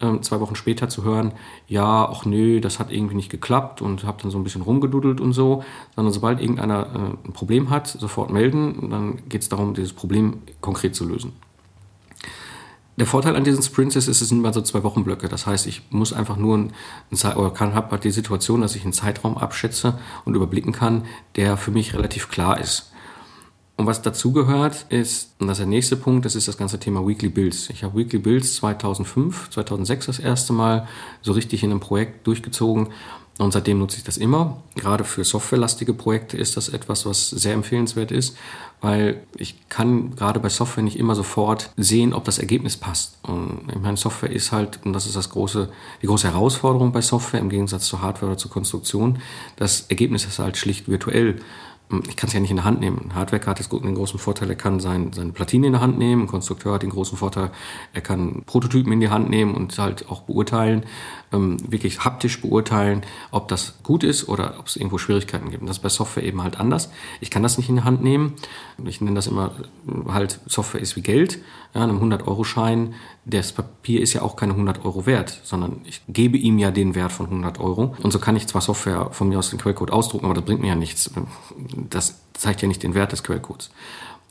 [0.00, 1.32] ähm, zwei Wochen später zu hören,
[1.66, 5.20] ja, ach nö, das hat irgendwie nicht geklappt und habe dann so ein bisschen rumgedudelt
[5.20, 5.64] und so,
[5.94, 10.38] sondern sobald irgendeiner äh, ein Problem hat, sofort melden, dann geht es darum, dieses Problem
[10.60, 11.32] konkret zu lösen.
[13.00, 15.28] Der Vorteil an diesen Sprints ist, es sind immer so zwei Wochenblöcke.
[15.28, 16.72] Das heißt, ich muss einfach nur ein,
[17.10, 21.06] ein oder kann habe halt die Situation, dass ich einen Zeitraum abschätze und überblicken kann,
[21.36, 22.89] der für mich relativ klar ist.
[23.80, 27.06] Und was dazugehört ist, und das ist der nächste Punkt, das ist das ganze Thema
[27.08, 27.70] Weekly Builds.
[27.70, 30.86] Ich habe Weekly Builds 2005, 2006 das erste Mal
[31.22, 32.88] so richtig in einem Projekt durchgezogen
[33.38, 34.58] und seitdem nutze ich das immer.
[34.74, 38.36] Gerade für softwarelastige Projekte ist das etwas, was sehr empfehlenswert ist,
[38.82, 43.16] weil ich kann gerade bei Software nicht immer sofort sehen, ob das Ergebnis passt.
[43.22, 45.70] Und ich meine, Software ist halt, und das ist das große,
[46.02, 49.22] die große Herausforderung bei Software im Gegensatz zur Hardware oder zur Konstruktion,
[49.56, 51.40] das Ergebnis ist halt schlicht virtuell
[52.08, 53.00] ich kann es ja nicht in der Hand nehmen.
[53.04, 56.22] Ein Hardware hat den großen Vorteil, er kann sein, seine Platine in der Hand nehmen.
[56.22, 57.50] Ein Konstrukteur hat den großen Vorteil,
[57.92, 60.84] er kann Prototypen in die Hand nehmen und halt auch beurteilen,
[61.32, 65.62] ähm, wirklich haptisch beurteilen, ob das gut ist oder ob es irgendwo Schwierigkeiten gibt.
[65.62, 66.90] Und das ist bei Software eben halt anders.
[67.20, 68.34] Ich kann das nicht in die Hand nehmen.
[68.84, 69.52] Ich nenne das immer
[70.08, 71.38] halt, Software ist wie Geld.
[71.74, 72.94] Ja, einem 100-Euro-Schein,
[73.24, 76.94] das Papier ist ja auch keine 100 Euro wert, sondern ich gebe ihm ja den
[76.94, 77.94] Wert von 100 Euro.
[78.02, 80.60] Und so kann ich zwar Software von mir aus den Quellcode ausdrucken, aber das bringt
[80.60, 81.10] mir ja nichts.
[81.90, 83.70] Das zeigt ja nicht den Wert des Quellcodes.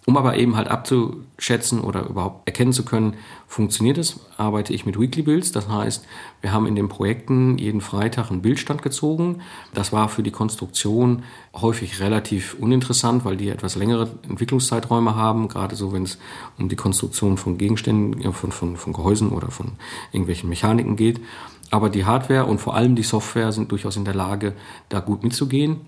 [0.10, 3.14] Um aber eben halt abzuschätzen oder überhaupt erkennen zu können,
[3.46, 5.52] funktioniert es, arbeite ich mit Weekly Builds.
[5.52, 6.04] Das heißt,
[6.42, 9.42] wir haben in den Projekten jeden Freitag einen Bildstand gezogen.
[9.72, 11.22] Das war für die Konstruktion
[11.56, 16.18] häufig relativ uninteressant, weil die etwas längere Entwicklungszeiträume haben, gerade so, wenn es
[16.58, 19.74] um die Konstruktion von Gegenständen, von, von, von Gehäusen oder von
[20.12, 21.22] irgendwelchen Mechaniken geht.
[21.70, 24.56] Aber die Hardware und vor allem die Software sind durchaus in der Lage,
[24.90, 25.82] da gut mitzugehen.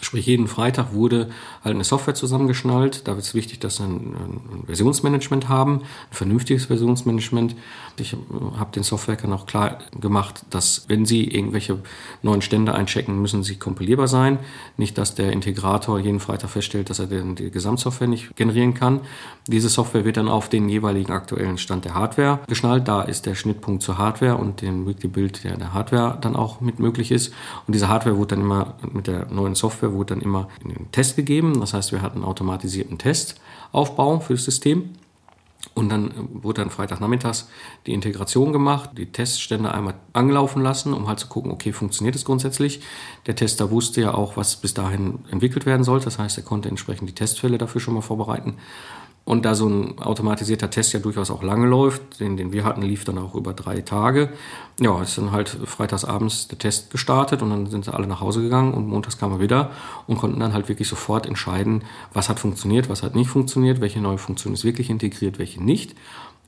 [0.00, 1.28] Sprich, jeden Freitag wurde
[1.62, 3.06] halt eine Software zusammengeschnallt.
[3.06, 4.16] Da wird es wichtig, dass wir ein,
[4.66, 7.54] Versionsmanagement haben, ein vernünftiges Versionsmanagement.
[7.98, 8.16] Ich
[8.56, 11.78] habe den Softwarekern auch klar gemacht, dass wenn sie irgendwelche
[12.22, 14.38] neuen Stände einchecken, müssen sie kompilierbar sein.
[14.78, 19.00] Nicht, dass der Integrator jeden Freitag feststellt, dass er den, die Gesamtsoftware nicht generieren kann.
[19.46, 22.88] Diese Software wird dann auf den jeweiligen aktuellen Stand der Hardware geschnallt.
[22.88, 26.60] Da ist der Schnittpunkt zur Hardware und den Weekly Build, der der Hardware dann auch
[26.60, 27.34] mit möglich ist.
[27.66, 30.92] Und diese Hardware wurde dann immer mit der neuen Software wurde dann immer in den
[30.92, 31.58] Test gegeben.
[31.58, 34.90] Das heißt, wir hatten einen automatisierten Testaufbau für das System.
[35.74, 36.10] Und dann
[36.42, 37.48] wurde dann Freitagnachmittags
[37.86, 42.24] die Integration gemacht, die Teststände einmal angelaufen lassen, um halt zu gucken, okay, funktioniert es
[42.24, 42.80] grundsätzlich.
[43.26, 46.06] Der Tester wusste ja auch, was bis dahin entwickelt werden sollte.
[46.06, 48.56] Das heißt, er konnte entsprechend die Testfälle dafür schon mal vorbereiten.
[49.24, 52.82] Und da so ein automatisierter Test ja durchaus auch lange läuft, den, den wir hatten,
[52.82, 54.30] lief dann auch über drei Tage.
[54.80, 58.42] Ja, ist dann halt freitagsabends der Test gestartet und dann sind sie alle nach Hause
[58.42, 59.70] gegangen und montags kamen wir wieder
[60.08, 64.00] und konnten dann halt wirklich sofort entscheiden, was hat funktioniert, was hat nicht funktioniert, welche
[64.00, 65.94] neue Funktion ist wirklich integriert, welche nicht.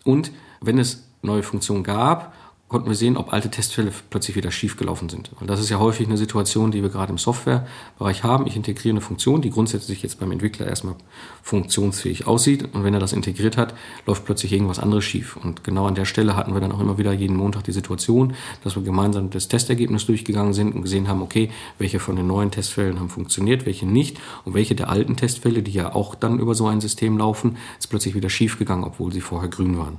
[0.04, 2.34] Und wenn es neue Funktionen gab
[2.68, 5.30] konnten wir sehen, ob alte Testfälle plötzlich wieder schiefgelaufen sind.
[5.38, 8.46] Und das ist ja häufig eine Situation, die wir gerade im Softwarebereich haben.
[8.46, 10.94] Ich integriere eine Funktion, die grundsätzlich jetzt beim Entwickler erstmal
[11.42, 12.74] funktionsfähig aussieht.
[12.74, 13.74] Und wenn er das integriert hat,
[14.06, 15.36] läuft plötzlich irgendwas anderes schief.
[15.36, 18.34] Und genau an der Stelle hatten wir dann auch immer wieder jeden Montag die Situation,
[18.64, 22.50] dass wir gemeinsam das Testergebnis durchgegangen sind und gesehen haben, okay, welche von den neuen
[22.50, 26.54] Testfällen haben funktioniert, welche nicht und welche der alten Testfälle, die ja auch dann über
[26.54, 29.98] so ein System laufen, ist plötzlich wieder schief gegangen, obwohl sie vorher grün waren.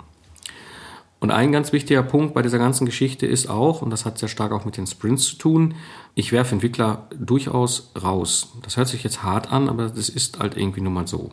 [1.25, 4.29] Und ein ganz wichtiger Punkt bei dieser ganzen Geschichte ist auch, und das hat sehr
[4.29, 5.73] stark auch mit den Sprints zu tun,
[6.13, 8.53] ich werfe Entwickler durchaus raus.
[8.61, 11.31] Das hört sich jetzt hart an, aber das ist halt irgendwie nun mal so.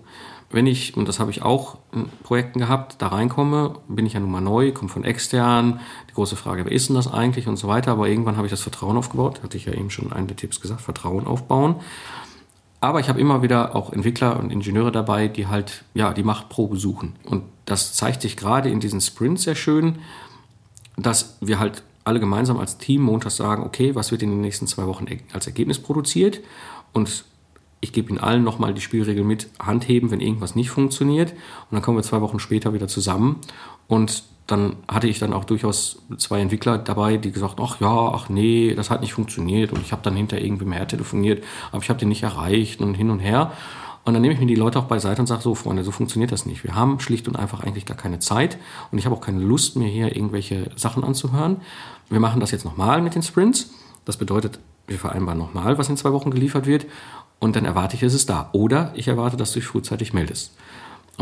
[0.50, 4.20] Wenn ich, und das habe ich auch in Projekten gehabt, da reinkomme, bin ich ja
[4.20, 7.58] nun mal neu, komme von extern, die große Frage, wer ist denn das eigentlich und
[7.58, 10.26] so weiter, aber irgendwann habe ich das Vertrauen aufgebaut, hatte ich ja eben schon einen
[10.26, 11.76] der Tipps gesagt, Vertrauen aufbauen.
[12.82, 16.76] Aber ich habe immer wieder auch Entwickler und Ingenieure dabei, die halt ja die Machtprobe
[16.76, 17.14] suchen.
[17.24, 20.00] Und das zeigt sich gerade in diesen Sprints sehr schön,
[20.96, 24.66] dass wir halt alle gemeinsam als Team montags sagen, okay, was wird in den nächsten
[24.66, 26.40] zwei Wochen als Ergebnis produziert?
[26.92, 27.24] Und
[27.80, 31.30] ich gebe Ihnen allen nochmal die Spielregel mit, Handheben, wenn irgendwas nicht funktioniert.
[31.30, 33.38] Und dann kommen wir zwei Wochen später wieder zusammen
[33.86, 38.28] und dann hatte ich dann auch durchaus zwei Entwickler dabei, die gesagt, ach ja, ach
[38.28, 41.88] nee, das hat nicht funktioniert und ich habe dann hinter irgendwie mehr telefoniert, aber ich
[41.88, 43.52] habe den nicht erreicht und hin und her.
[44.04, 46.32] Und dann nehme ich mir die Leute auch beiseite und sage, so Freunde, so funktioniert
[46.32, 46.64] das nicht.
[46.64, 48.58] Wir haben schlicht und einfach eigentlich gar keine Zeit
[48.90, 51.60] und ich habe auch keine Lust, mir hier irgendwelche Sachen anzuhören.
[52.10, 53.70] Wir machen das jetzt nochmal mit den Sprints.
[54.04, 56.86] Das bedeutet, wir vereinbaren nochmal, was in zwei Wochen geliefert wird
[57.38, 58.50] und dann erwarte ich, es da.
[58.52, 60.52] Oder ich erwarte, dass du dich frühzeitig meldest.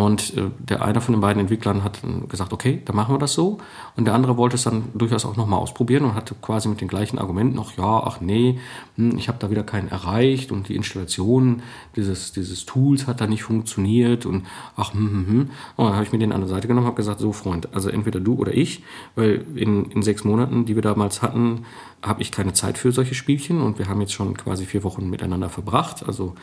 [0.01, 3.35] Und äh, der eine von den beiden Entwicklern hat gesagt, okay, dann machen wir das
[3.35, 3.59] so.
[3.97, 6.89] Und der andere wollte es dann durchaus auch nochmal ausprobieren und hatte quasi mit den
[6.89, 8.59] gleichen Argumenten noch, ja, ach nee,
[8.97, 11.61] hm, ich habe da wieder keinen erreicht und die Installation
[11.97, 15.51] dieses, dieses Tools hat da nicht funktioniert und ach, hm, hm, hm.
[15.77, 17.69] Und dann habe ich mir den an der Seite genommen und habe gesagt, so Freund,
[17.75, 18.83] also entweder du oder ich,
[19.17, 21.67] weil in, in sechs Monaten, die wir damals hatten,
[22.03, 25.11] habe ich keine Zeit für solche Spielchen und wir haben jetzt schon quasi vier Wochen
[25.11, 26.05] miteinander verbracht.
[26.07, 26.35] Also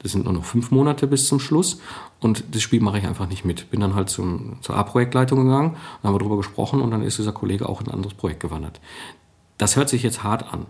[0.00, 1.80] das sind nur noch fünf Monate bis zum Schluss
[2.20, 3.70] und das Spiel mache ich einfach nicht mit.
[3.70, 7.18] Bin dann halt zum, zur A-Projektleitung gegangen, dann haben wir darüber gesprochen und dann ist
[7.18, 8.80] dieser Kollege auch in ein anderes Projekt gewandert.
[9.58, 10.66] Das hört sich jetzt hart an,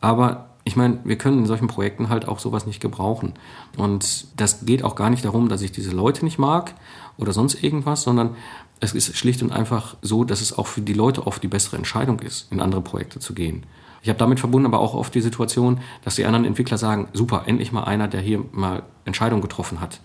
[0.00, 3.34] aber ich meine, wir können in solchen Projekten halt auch sowas nicht gebrauchen.
[3.76, 6.74] Und das geht auch gar nicht darum, dass ich diese Leute nicht mag
[7.18, 8.34] oder sonst irgendwas, sondern
[8.80, 11.76] es ist schlicht und einfach so, dass es auch für die Leute oft die bessere
[11.76, 13.64] Entscheidung ist, in andere Projekte zu gehen.
[14.02, 17.44] Ich habe damit verbunden aber auch oft die Situation, dass die anderen Entwickler sagen, super,
[17.46, 20.00] endlich mal einer, der hier mal Entscheidungen getroffen hat.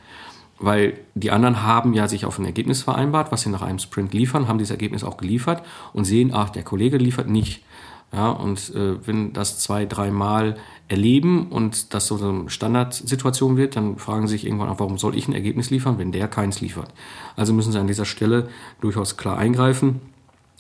[0.60, 4.14] Weil die anderen haben ja sich auf ein Ergebnis vereinbart, was sie nach einem Sprint
[4.14, 7.64] liefern, haben dieses Ergebnis auch geliefert und sehen, ach, der Kollege liefert nicht.
[8.12, 13.98] Ja, und äh, wenn das zwei, dreimal erleben und das so eine Standardsituation wird, dann
[13.98, 16.92] fragen sie sich irgendwann auch, warum soll ich ein Ergebnis liefern, wenn der keins liefert.
[17.36, 18.50] Also müssen sie an dieser Stelle
[18.82, 20.02] durchaus klar eingreifen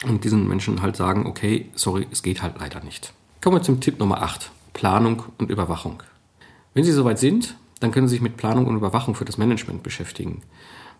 [0.07, 3.13] und diesen Menschen halt sagen, okay, sorry, es geht halt leider nicht.
[3.41, 4.51] Kommen wir zum Tipp Nummer 8.
[4.73, 6.03] Planung und Überwachung.
[6.73, 9.83] Wenn Sie soweit sind, dann können Sie sich mit Planung und Überwachung für das Management
[9.83, 10.41] beschäftigen.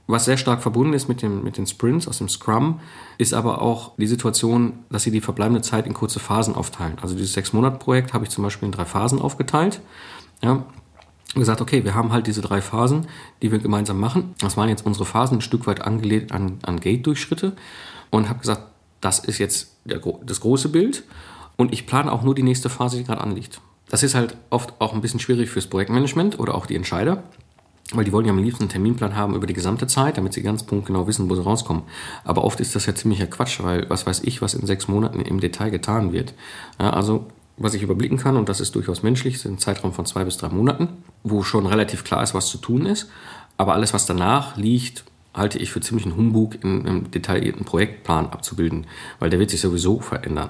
[0.08, 2.80] Was sehr stark verbunden ist mit, dem, mit den Sprints aus dem Scrum,
[3.20, 6.98] ist aber auch die Situation, dass Sie die verbleibende Zeit in kurze Phasen aufteilen.
[7.02, 9.82] Also dieses Sechs-Monat-Projekt habe ich zum Beispiel in drei Phasen aufgeteilt.
[10.42, 10.66] Ja,
[11.36, 13.08] gesagt, okay, wir haben halt diese drei Phasen,
[13.42, 14.34] die wir gemeinsam machen.
[14.40, 17.56] Das waren jetzt unsere Phasen ein Stück weit angelehnt an, an Gate-Durchschritte
[18.10, 18.64] und habe gesagt,
[19.02, 21.04] das ist jetzt der, das große Bild
[21.56, 23.62] und ich plane auch nur die nächste Phase, die gerade anliegt.
[23.90, 27.24] Das ist halt oft auch ein bisschen schwierig fürs Projektmanagement oder auch die Entscheider,
[27.92, 30.44] weil die wollen ja am liebsten einen Terminplan haben über die gesamte Zeit, damit sie
[30.44, 31.84] ganz punktgenau wissen, wo sie rauskommen.
[32.24, 35.22] Aber oft ist das ja ziemlicher Quatsch, weil was weiß ich, was in sechs Monaten
[35.22, 36.34] im Detail getan wird.
[36.80, 40.06] Ja, also was ich überblicken kann, und das ist durchaus menschlich, ist ein Zeitraum von
[40.06, 40.88] zwei bis drei Monaten,
[41.24, 43.10] wo schon relativ klar ist, was zu tun ist.
[43.58, 48.28] Aber alles, was danach liegt, halte ich für ziemlich einen Humbug, in einem detaillierten Projektplan
[48.28, 48.88] abzubilden,
[49.20, 50.50] weil der wird sich sowieso verändern.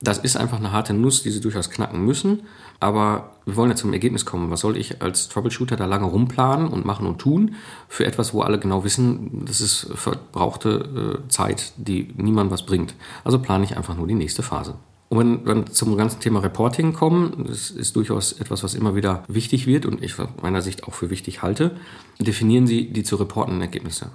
[0.00, 2.42] Das ist einfach eine harte Nuss, die sie durchaus knacken müssen.
[2.80, 4.50] Aber wir wollen ja zum Ergebnis kommen.
[4.50, 7.56] Was soll ich als Troubleshooter da lange rumplanen und machen und tun
[7.88, 12.94] für etwas, wo alle genau wissen, das ist verbrauchte äh, Zeit, die niemand was bringt.
[13.24, 14.76] Also plane ich einfach nur die nächste Phase.
[15.08, 19.24] Und wenn wir zum ganzen Thema Reporting kommen, das ist durchaus etwas, was immer wieder
[19.26, 21.76] wichtig wird und ich aus meiner Sicht auch für wichtig halte,
[22.20, 24.10] definieren Sie die zu reportenden Ergebnisse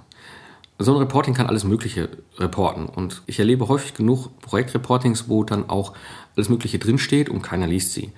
[0.78, 2.08] so ein Reporting kann alles Mögliche
[2.38, 2.86] reporten.
[2.86, 5.92] Und ich erlebe häufig genug Projektreportings, wo dann auch
[6.36, 8.12] alles Mögliche drinsteht und keiner liest sie.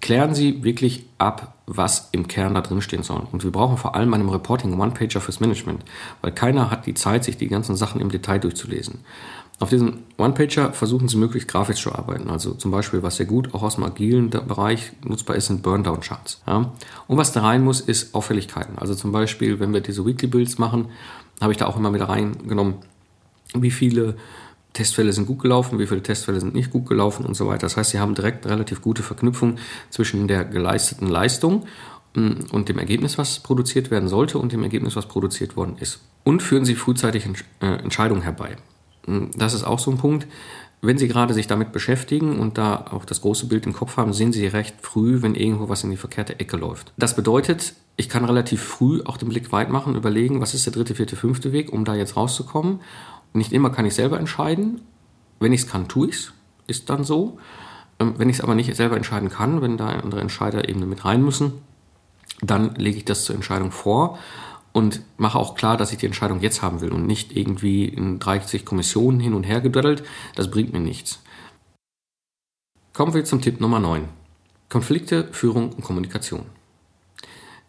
[0.00, 3.26] Klären Sie wirklich ab, was im Kern da drinstehen soll.
[3.32, 5.84] Und wir brauchen vor allem einem Reporting One-Pager fürs Management,
[6.22, 9.00] weil keiner hat die Zeit, sich die ganzen Sachen im Detail durchzulesen.
[9.60, 12.30] Auf diesem One-Pager versuchen Sie möglichst grafisch zu arbeiten.
[12.30, 16.42] Also zum Beispiel, was sehr gut auch aus dem agilen Bereich nutzbar ist, sind Burndown-Charts.
[16.46, 16.72] Ja?
[17.08, 18.78] Und was da rein muss, ist Auffälligkeiten.
[18.78, 20.90] Also zum Beispiel, wenn wir diese Weekly Builds machen,
[21.40, 22.76] habe ich da auch immer wieder reingenommen,
[23.54, 24.16] wie viele
[24.72, 27.60] Testfälle sind gut gelaufen, wie viele Testfälle sind nicht gut gelaufen und so weiter.
[27.60, 29.56] Das heißt, Sie haben direkt relativ gute Verknüpfung
[29.90, 31.66] zwischen der geleisteten Leistung
[32.14, 36.00] mm, und dem Ergebnis, was produziert werden sollte und dem Ergebnis, was produziert worden ist.
[36.24, 37.26] Und führen Sie frühzeitig
[37.60, 38.56] äh, Entscheidungen herbei.
[39.06, 40.26] Mm, das ist auch so ein Punkt.
[40.80, 44.12] Wenn Sie gerade sich damit beschäftigen und da auch das große Bild im Kopf haben,
[44.12, 46.92] sehen Sie recht früh, wenn irgendwo was in die verkehrte Ecke läuft.
[46.96, 50.72] Das bedeutet, ich kann relativ früh auch den Blick weit machen, überlegen, was ist der
[50.72, 52.80] dritte, vierte, fünfte Weg, um da jetzt rauszukommen.
[53.32, 54.80] Nicht immer kann ich selber entscheiden.
[55.40, 56.32] Wenn ich es kann, tue ich es.
[56.68, 57.38] Ist dann so.
[57.98, 61.04] Ähm, wenn ich es aber nicht selber entscheiden kann, wenn da andere Entscheider eben mit
[61.04, 61.54] rein müssen,
[62.40, 64.18] dann lege ich das zur Entscheidung vor
[64.72, 68.18] und mache auch klar, dass ich die Entscheidung jetzt haben will und nicht irgendwie in
[68.18, 70.02] 30 Kommissionen hin und her gedödelt.
[70.34, 71.20] Das bringt mir nichts.
[72.92, 74.08] Kommen wir zum Tipp Nummer 9.
[74.68, 76.46] Konflikte, Führung und Kommunikation.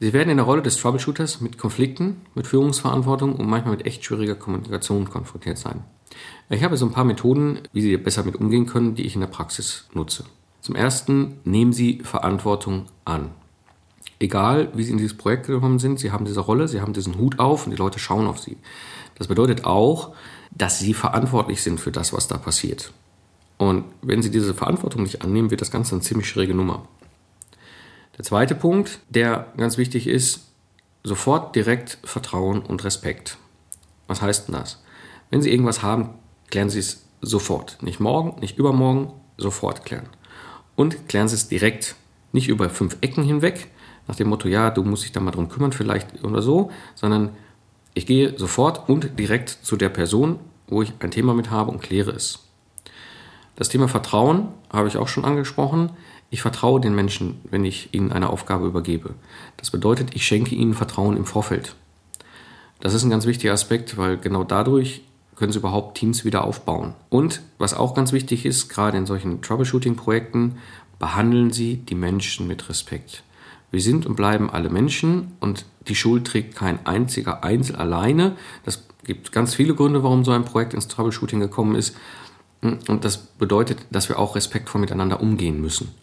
[0.02, 4.04] Sie werden in der Rolle des Troubleshooters mit Konflikten, mit Führungsverantwortung und manchmal mit echt
[4.04, 5.84] schwieriger Kommunikation konfrontiert sein.
[6.50, 9.22] Ich habe so ein paar Methoden, wie Sie besser mit umgehen können, die ich in
[9.22, 10.24] der Praxis nutze.
[10.62, 13.32] Zum ersten, nehmen Sie Verantwortung an.
[14.20, 17.18] Egal, wie Sie in dieses Projekt gekommen sind, Sie haben diese Rolle, Sie haben diesen
[17.18, 18.58] Hut auf und die Leute schauen auf Sie.
[19.16, 20.14] Das bedeutet auch,
[20.52, 22.92] dass Sie verantwortlich sind für das, was da passiert.
[23.58, 26.88] Und wenn Sie diese Verantwortung nicht annehmen, wird das Ganze eine ziemlich schwierige Nummer.
[28.18, 30.48] Der zweite Punkt, der ganz wichtig ist,
[31.04, 33.38] sofort direkt Vertrauen und Respekt.
[34.08, 34.82] Was heißt denn das?
[35.30, 36.10] Wenn Sie irgendwas haben,
[36.50, 37.78] klären Sie es sofort.
[37.82, 40.10] Nicht morgen, nicht übermorgen, sofort klären.
[40.76, 41.96] Und klären Sie es direkt.
[42.32, 43.70] Nicht über fünf Ecken hinweg,
[44.10, 47.30] nach dem Motto, ja, du musst dich da mal drum kümmern, vielleicht oder so, sondern
[47.94, 51.82] ich gehe sofort und direkt zu der Person, wo ich ein Thema mit habe und
[51.82, 52.40] kläre es.
[53.56, 55.92] Das Thema Vertrauen habe ich auch schon angesprochen.
[56.32, 59.14] Ich vertraue den Menschen, wenn ich ihnen eine Aufgabe übergebe.
[59.58, 61.76] Das bedeutet, ich schenke ihnen Vertrauen im Vorfeld.
[62.80, 65.02] Das ist ein ganz wichtiger Aspekt, weil genau dadurch
[65.36, 66.96] können sie überhaupt Teams wieder aufbauen.
[67.10, 70.58] Und was auch ganz wichtig ist, gerade in solchen Troubleshooting-Projekten,
[70.98, 73.24] behandeln Sie die Menschen mit Respekt.
[73.72, 78.36] Wir sind und bleiben alle Menschen und die Schuld trägt kein einziger Einzel alleine.
[78.66, 81.96] Das gibt ganz viele Gründe, warum so ein Projekt ins Troubleshooting gekommen ist.
[82.62, 85.94] Und das bedeutet, dass wir auch respektvoll miteinander umgehen müssen.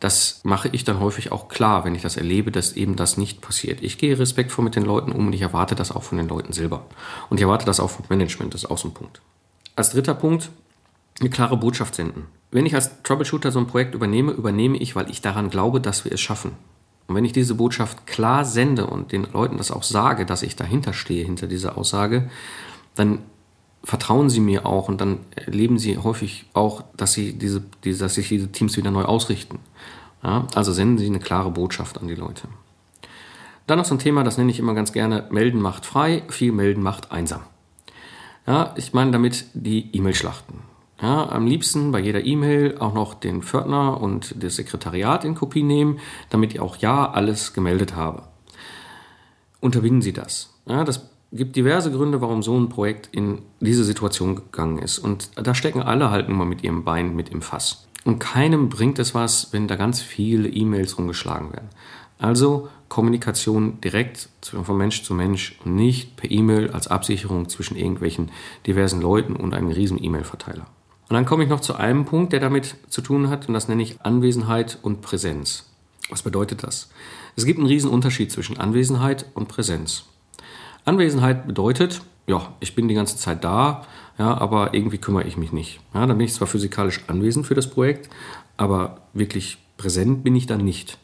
[0.00, 3.40] Das mache ich dann häufig auch klar, wenn ich das erlebe, dass eben das nicht
[3.40, 3.82] passiert.
[3.82, 6.52] Ich gehe respektvoll mit den Leuten um und ich erwarte das auch von den Leuten
[6.52, 6.86] selber.
[7.30, 9.20] Und ich erwarte das auch vom Management, das ist auch so ein Punkt.
[9.76, 10.50] Als dritter Punkt,
[11.20, 12.26] eine klare Botschaft senden.
[12.50, 16.04] Wenn ich als Troubleshooter so ein Projekt übernehme, übernehme ich, weil ich daran glaube, dass
[16.04, 16.52] wir es schaffen.
[17.06, 20.56] Und wenn ich diese Botschaft klar sende und den Leuten das auch sage, dass ich
[20.56, 22.30] dahinter stehe, hinter dieser Aussage,
[22.94, 23.18] dann
[23.84, 28.28] vertrauen sie mir auch und dann erleben sie häufig auch, dass, sie diese, dass sich
[28.28, 29.58] diese Teams wieder neu ausrichten.
[30.22, 32.46] Ja, also senden sie eine klare Botschaft an die Leute.
[33.66, 36.52] Dann noch so ein Thema, das nenne ich immer ganz gerne, melden macht frei, viel
[36.52, 37.42] melden macht einsam.
[38.46, 40.71] Ja, ich meine damit die E-Mail-Schlachten.
[41.02, 45.64] Ja, am liebsten bei jeder E-Mail auch noch den Pförtner und das Sekretariat in Kopie
[45.64, 45.98] nehmen,
[46.30, 48.22] damit ich auch ja alles gemeldet habe.
[49.60, 50.54] Unterbinden Sie das.
[50.64, 55.00] Ja, das gibt diverse Gründe, warum so ein Projekt in diese Situation gegangen ist.
[55.00, 57.88] Und da stecken alle halt nun mal mit ihrem Bein mit im Fass.
[58.04, 61.70] Und keinem bringt es was, wenn da ganz viele E-Mails rumgeschlagen werden.
[62.18, 68.30] Also Kommunikation direkt von Mensch zu Mensch und nicht per E-Mail als Absicherung zwischen irgendwelchen
[68.66, 70.66] diversen Leuten und einem riesen E-Mail-Verteiler.
[71.12, 73.68] Und dann komme ich noch zu einem Punkt, der damit zu tun hat, und das
[73.68, 75.70] nenne ich Anwesenheit und Präsenz.
[76.08, 76.90] Was bedeutet das?
[77.36, 80.06] Es gibt einen riesen Unterschied zwischen Anwesenheit und Präsenz.
[80.86, 85.52] Anwesenheit bedeutet, ja, ich bin die ganze Zeit da, ja, aber irgendwie kümmere ich mich
[85.52, 85.80] nicht.
[85.92, 88.08] Ja, dann bin ich zwar physikalisch anwesend für das Projekt,
[88.56, 90.96] aber wirklich präsent bin ich dann nicht.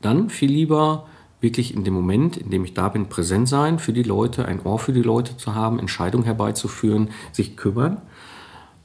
[0.00, 1.06] Dann viel lieber
[1.40, 4.60] wirklich in dem Moment, in dem ich da bin, präsent sein, für die Leute, ein
[4.62, 8.02] Ohr für die Leute zu haben, Entscheidungen herbeizuführen, sich kümmern.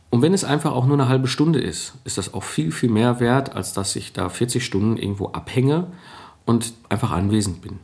[0.09, 2.89] Und wenn es einfach auch nur eine halbe Stunde ist, ist das auch viel, viel
[2.89, 5.87] mehr wert, als dass ich da 40 Stunden irgendwo abhänge
[6.45, 7.79] und einfach anwesend bin.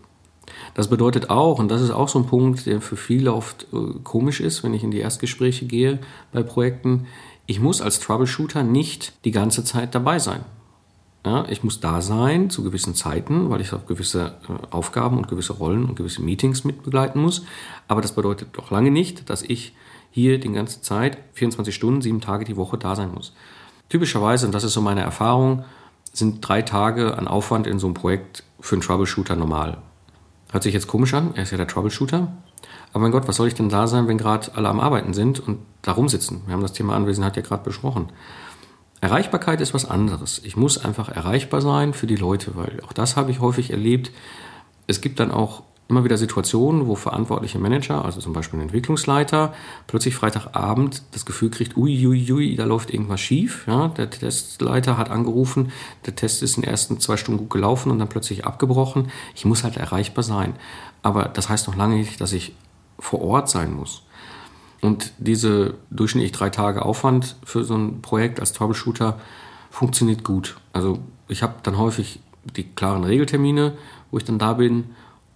[0.73, 3.99] Das bedeutet auch, und das ist auch so ein Punkt, der für viele oft äh,
[4.03, 5.99] komisch ist, wenn ich in die Erstgespräche gehe
[6.31, 7.07] bei Projekten,
[7.45, 10.45] ich muss als Troubleshooter nicht die ganze Zeit dabei sein.
[11.25, 15.27] Ja, ich muss da sein zu gewissen Zeiten, weil ich auch gewisse äh, Aufgaben und
[15.27, 17.43] gewisse Rollen und gewisse Meetings mitbegleiten muss.
[17.87, 19.73] Aber das bedeutet doch lange nicht, dass ich
[20.13, 23.33] hier die ganze Zeit, 24 Stunden, sieben Tage die Woche da sein muss.
[23.89, 25.65] Typischerweise, und das ist so meine Erfahrung,
[26.13, 29.79] sind drei Tage an Aufwand in so einem Projekt für einen Troubleshooter normal.
[30.51, 32.31] Hört sich jetzt komisch an, er ist ja der Troubleshooter.
[32.91, 35.39] Aber mein Gott, was soll ich denn da sein, wenn gerade alle am Arbeiten sind
[35.39, 36.43] und da rumsitzen?
[36.45, 38.09] Wir haben das Thema Anwesenheit ja gerade besprochen.
[39.01, 40.41] Erreichbarkeit ist was anderes.
[40.43, 44.11] Ich muss einfach erreichbar sein für die Leute, weil auch das habe ich häufig erlebt.
[44.85, 45.63] Es gibt dann auch
[45.93, 49.53] immer wieder Situationen, wo verantwortliche Manager, also zum Beispiel ein Entwicklungsleiter,
[49.85, 53.67] plötzlich Freitagabend das Gefühl kriegt, uiuiui, ui, ui, da läuft irgendwas schief.
[53.67, 55.71] Ja, der Testleiter hat angerufen,
[56.07, 59.11] der Test ist in den ersten zwei Stunden gut gelaufen und dann plötzlich abgebrochen.
[59.35, 60.55] Ich muss halt erreichbar sein.
[61.03, 62.55] Aber das heißt noch lange nicht, dass ich
[62.97, 64.03] vor Ort sein muss.
[64.81, 69.19] Und diese durchschnittlich drei Tage Aufwand für so ein Projekt als Troubleshooter
[69.69, 70.57] funktioniert gut.
[70.73, 73.73] Also ich habe dann häufig die klaren Regeltermine,
[74.11, 74.89] wo ich dann da bin.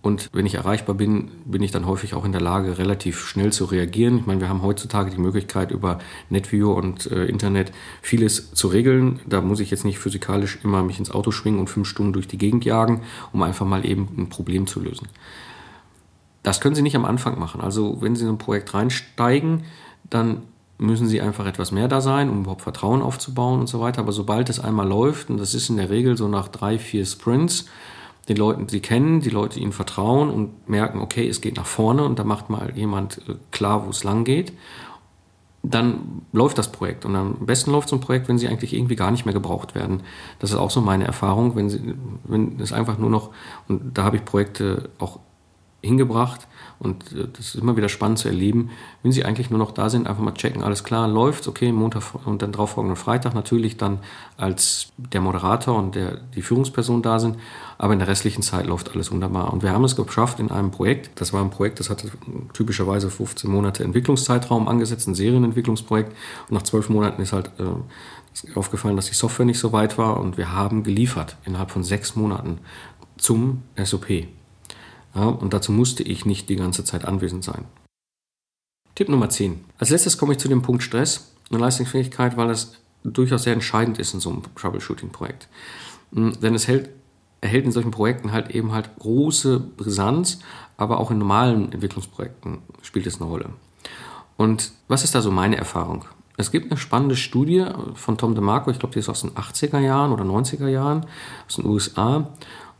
[0.07, 3.51] Und wenn ich erreichbar bin, bin ich dann häufig auch in der Lage, relativ schnell
[3.51, 4.19] zu reagieren.
[4.19, 9.19] Ich meine, wir haben heutzutage die Möglichkeit, über NetView und äh, Internet vieles zu regeln.
[9.27, 12.25] Da muss ich jetzt nicht physikalisch immer mich ins Auto schwingen und fünf Stunden durch
[12.25, 13.01] die Gegend jagen,
[13.33, 15.09] um einfach mal eben ein Problem zu lösen.
[16.41, 17.59] Das können Sie nicht am Anfang machen.
[17.59, 19.65] Also wenn Sie in ein Projekt reinsteigen,
[20.09, 20.43] dann
[20.77, 23.99] müssen Sie einfach etwas mehr da sein, um überhaupt Vertrauen aufzubauen und so weiter.
[23.99, 27.05] Aber sobald es einmal läuft, und das ist in der Regel so nach drei, vier
[27.05, 27.65] Sprints,
[28.27, 32.03] den Leuten, sie kennen, die Leute ihnen vertrauen und merken, okay, es geht nach vorne
[32.03, 34.53] und da macht mal jemand äh, klar, wo es lang geht,
[35.63, 37.05] dann läuft das Projekt.
[37.05, 39.75] Und am besten läuft so ein Projekt, wenn sie eigentlich irgendwie gar nicht mehr gebraucht
[39.75, 40.01] werden.
[40.39, 43.31] Das ist auch so meine Erfahrung, wenn, sie, wenn es einfach nur noch,
[43.67, 45.19] und da habe ich Projekte auch
[45.81, 46.47] hingebracht,
[46.79, 48.69] und äh, das ist immer wieder spannend zu erleben,
[49.03, 52.03] wenn sie eigentlich nur noch da sind, einfach mal checken, alles klar, läuft, okay, Montag
[52.25, 53.99] und dann drauf folgenden Freitag natürlich dann
[54.37, 57.37] als der Moderator und der, die Führungsperson da sind,
[57.77, 59.53] aber in der restlichen Zeit läuft alles wunderbar.
[59.53, 62.09] Und wir haben es geschafft in einem Projekt, das war ein Projekt, das hatte
[62.53, 66.11] typischerweise 15 Monate Entwicklungszeitraum angesetzt, ein Serienentwicklungsprojekt
[66.49, 70.19] und nach zwölf Monaten ist halt äh, aufgefallen, dass die Software nicht so weit war
[70.19, 72.59] und wir haben geliefert innerhalb von sechs Monaten
[73.17, 74.27] zum SOP.
[75.25, 77.65] Und dazu musste ich nicht die ganze Zeit anwesend sein.
[78.95, 79.63] Tipp Nummer 10.
[79.77, 83.99] Als letztes komme ich zu dem Punkt Stress und Leistungsfähigkeit, weil das durchaus sehr entscheidend
[83.99, 85.47] ist in so einem Troubleshooting-Projekt.
[86.13, 86.89] Hm, denn es hält,
[87.41, 90.39] erhält in solchen Projekten halt eben halt große Brisanz,
[90.77, 93.49] aber auch in normalen Entwicklungsprojekten spielt es eine Rolle.
[94.35, 96.05] Und was ist da so meine Erfahrung?
[96.39, 99.79] Es gibt eine spannende Studie von Tom DeMarco, ich glaube, die ist aus den 80er
[99.79, 101.07] Jahren oder 90er Jahren,
[101.47, 102.29] aus den USA.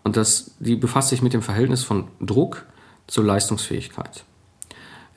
[0.07, 2.65] Und das, die befasst sich mit dem Verhältnis von Druck
[3.07, 4.23] zur Leistungsfähigkeit.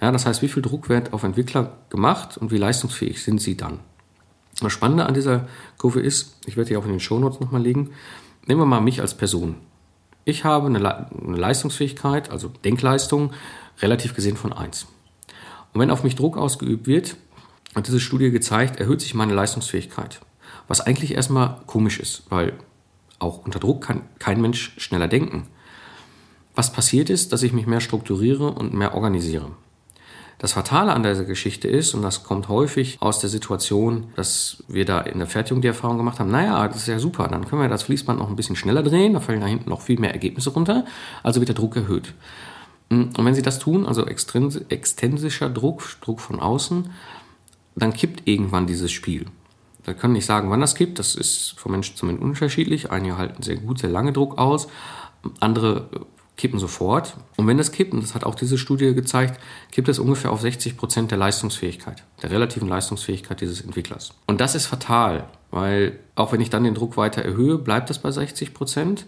[0.00, 3.56] Ja, das heißt, wie viel Druck wird auf Entwickler gemacht und wie leistungsfähig sind sie
[3.56, 3.78] dann?
[4.60, 5.46] Das Spannende an dieser
[5.78, 7.90] Kurve ist, ich werde die auch in den Shownotes nochmal legen,
[8.48, 9.54] nehmen wir mal mich als Person.
[10.24, 13.32] Ich habe eine, eine Leistungsfähigkeit, also Denkleistung,
[13.80, 14.88] relativ gesehen von 1.
[15.72, 17.14] Und wenn auf mich Druck ausgeübt wird,
[17.76, 20.20] hat diese Studie gezeigt, erhöht sich meine Leistungsfähigkeit.
[20.66, 22.54] Was eigentlich erstmal komisch ist, weil
[23.20, 25.46] auch unter Druck kann kein Mensch schneller denken.
[26.56, 29.52] Was passiert ist, dass ich mich mehr strukturiere und mehr organisiere.
[30.38, 34.86] Das Fatale an dieser Geschichte ist, und das kommt häufig aus der Situation, dass wir
[34.86, 37.60] da in der Fertigung die Erfahrung gemacht haben, naja, das ist ja super, dann können
[37.60, 40.14] wir das Fließband noch ein bisschen schneller drehen, da fallen da hinten noch viel mehr
[40.14, 40.86] Ergebnisse runter,
[41.22, 42.14] also wird der Druck erhöht.
[42.88, 46.90] Und wenn Sie das tun, also extrinsischer Druck, Druck von außen,
[47.76, 49.26] dann kippt irgendwann dieses Spiel.
[49.90, 51.00] Wir können nicht sagen, wann das gibt.
[51.00, 52.92] Das ist von Mensch zu Mensch unterschiedlich.
[52.92, 54.68] Einige halten sehr gut, sehr lange Druck aus.
[55.40, 55.88] Andere
[56.36, 57.16] kippen sofort.
[57.36, 59.40] Und wenn das kippt, und das hat auch diese Studie gezeigt,
[59.72, 64.14] kippt es ungefähr auf 60 Prozent der Leistungsfähigkeit, der relativen Leistungsfähigkeit dieses Entwicklers.
[64.28, 67.98] Und das ist fatal, weil auch wenn ich dann den Druck weiter erhöhe, bleibt das
[67.98, 69.06] bei 60 Prozent.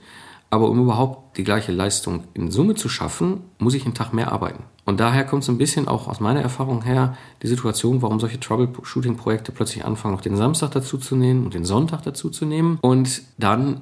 [0.53, 4.33] Aber um überhaupt die gleiche Leistung in Summe zu schaffen, muss ich einen Tag mehr
[4.33, 4.65] arbeiten.
[4.85, 8.39] Und daher kommt so ein bisschen auch aus meiner Erfahrung her die Situation, warum solche
[8.39, 12.79] Troubleshooting-Projekte plötzlich anfangen, noch den Samstag dazu zu nehmen und den Sonntag dazu zu nehmen
[12.83, 13.81] und dann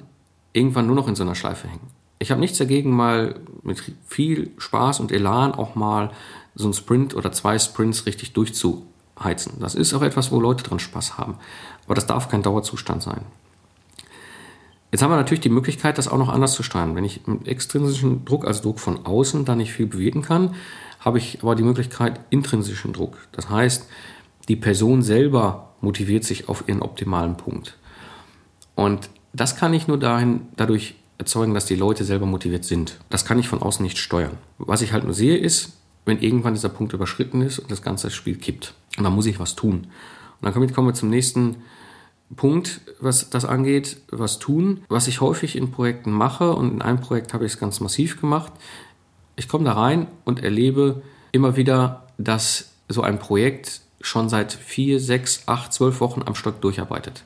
[0.53, 1.89] irgendwann nur noch in so einer Schleife hängen.
[2.19, 6.11] Ich habe nichts dagegen, mal mit viel Spaß und Elan auch mal
[6.55, 9.55] so ein Sprint oder zwei Sprints richtig durchzuheizen.
[9.59, 11.35] Das ist auch etwas, wo Leute dran Spaß haben.
[11.83, 13.25] Aber das darf kein Dauerzustand sein.
[14.91, 16.95] Jetzt haben wir natürlich die Möglichkeit, das auch noch anders zu steuern.
[16.95, 20.53] Wenn ich mit extrinsischen Druck, also Druck von außen, da nicht viel bewegen kann,
[20.99, 23.17] habe ich aber die Möglichkeit intrinsischen Druck.
[23.31, 23.87] Das heißt,
[24.49, 27.77] die Person selber motiviert sich auf ihren optimalen Punkt.
[28.75, 32.99] Und das kann ich nur dahin, dadurch erzeugen, dass die Leute selber motiviert sind.
[33.09, 34.37] Das kann ich von außen nicht steuern.
[34.57, 38.09] Was ich halt nur sehe, ist, wenn irgendwann dieser Punkt überschritten ist und das ganze
[38.09, 38.73] Spiel kippt.
[38.97, 39.87] Und dann muss ich was tun.
[40.41, 41.57] Und dann kommen wir zum nächsten
[42.35, 44.83] Punkt, was das angeht, was tun.
[44.87, 48.19] Was ich häufig in Projekten mache und in einem Projekt habe ich es ganz massiv
[48.19, 48.51] gemacht.
[49.35, 54.99] Ich komme da rein und erlebe immer wieder, dass so ein Projekt schon seit vier,
[54.99, 57.23] sechs, acht, zwölf Wochen am Stück durcharbeitet.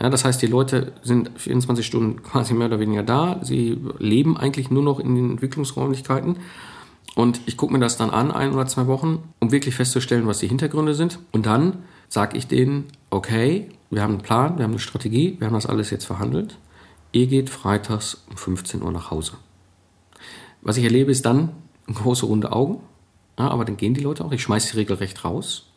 [0.00, 3.40] Ja, das heißt, die Leute sind 24 Stunden quasi mehr oder weniger da.
[3.42, 6.36] Sie leben eigentlich nur noch in den Entwicklungsräumlichkeiten.
[7.14, 10.40] Und ich gucke mir das dann an, ein oder zwei Wochen, um wirklich festzustellen, was
[10.40, 11.20] die Hintergründe sind.
[11.30, 15.46] Und dann sage ich denen, okay, wir haben einen Plan, wir haben eine Strategie, wir
[15.46, 16.58] haben das alles jetzt verhandelt.
[17.12, 19.34] Ihr geht freitags um 15 Uhr nach Hause.
[20.62, 21.50] Was ich erlebe ist dann,
[21.92, 22.80] große runde Augen,
[23.38, 24.32] ja, aber dann gehen die Leute auch.
[24.32, 25.70] Ich schmeiße sie regelrecht raus.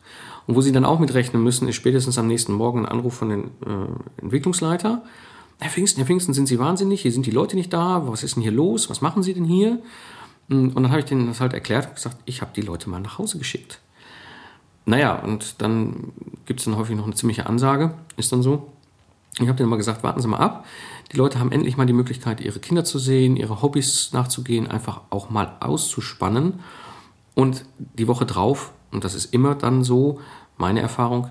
[0.46, 3.28] Und wo sie dann auch mitrechnen müssen, ist spätestens am nächsten Morgen ein Anruf von
[3.28, 5.02] dem äh, Entwicklungsleiter.
[5.60, 7.02] Herr Pfingsten, Herr Pfingsten, sind Sie wahnsinnig?
[7.02, 8.06] Hier sind die Leute nicht da.
[8.06, 8.88] Was ist denn hier los?
[8.88, 9.80] Was machen Sie denn hier?
[10.48, 13.00] Und dann habe ich denen das halt erklärt und gesagt, ich habe die Leute mal
[13.00, 13.80] nach Hause geschickt.
[14.88, 16.12] Naja, und dann
[16.46, 18.72] gibt es dann häufig noch eine ziemliche Ansage, ist dann so.
[19.34, 20.64] Ich habe denen mal gesagt, warten Sie mal ab.
[21.12, 25.02] Die Leute haben endlich mal die Möglichkeit, ihre Kinder zu sehen, ihre Hobbys nachzugehen, einfach
[25.10, 26.60] auch mal auszuspannen.
[27.34, 30.20] Und die Woche drauf, und das ist immer dann so,
[30.56, 31.28] meine Erfahrung,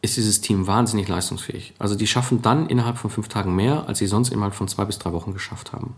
[0.00, 1.74] ist dieses Team wahnsinnig leistungsfähig.
[1.78, 4.86] Also die schaffen dann innerhalb von fünf Tagen mehr, als sie sonst innerhalb von zwei
[4.86, 5.96] bis drei Wochen geschafft haben.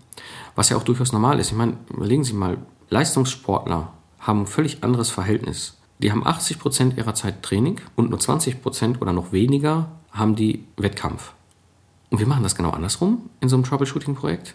[0.56, 1.52] Was ja auch durchaus normal ist.
[1.52, 2.58] Ich meine, überlegen Sie mal,
[2.90, 5.76] Leistungssportler haben ein völlig anderes Verhältnis.
[6.02, 10.34] Die haben 80 Prozent ihrer Zeit Training und nur 20 Prozent oder noch weniger haben
[10.34, 11.32] die Wettkampf.
[12.10, 14.54] Und wir machen das genau andersrum in so einem Troubleshooting-Projekt.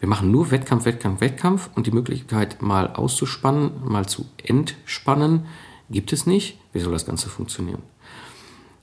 [0.00, 5.46] Wir machen nur Wettkampf, Wettkampf, Wettkampf und die Möglichkeit, mal auszuspannen, mal zu entspannen,
[5.90, 6.58] gibt es nicht.
[6.72, 7.82] Wie soll das Ganze funktionieren?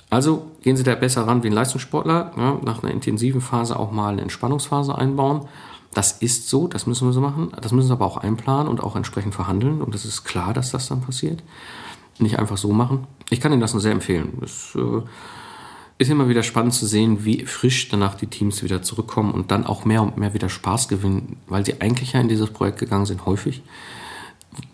[0.09, 2.31] Also gehen Sie da besser ran wie ein Leistungssportler.
[2.37, 5.47] Ja, nach einer intensiven Phase auch mal eine Entspannungsphase einbauen.
[5.93, 7.51] Das ist so, das müssen wir so machen.
[7.61, 9.81] Das müssen Sie aber auch einplanen und auch entsprechend verhandeln.
[9.81, 11.43] Und es ist klar, dass das dann passiert.
[12.19, 13.07] Nicht einfach so machen.
[13.29, 14.39] Ich kann Ihnen das nur sehr empfehlen.
[14.41, 15.01] Es äh,
[15.97, 19.65] ist immer wieder spannend zu sehen, wie frisch danach die Teams wieder zurückkommen und dann
[19.65, 23.05] auch mehr und mehr wieder Spaß gewinnen, weil sie eigentlich ja in dieses Projekt gegangen
[23.05, 23.63] sind, häufig,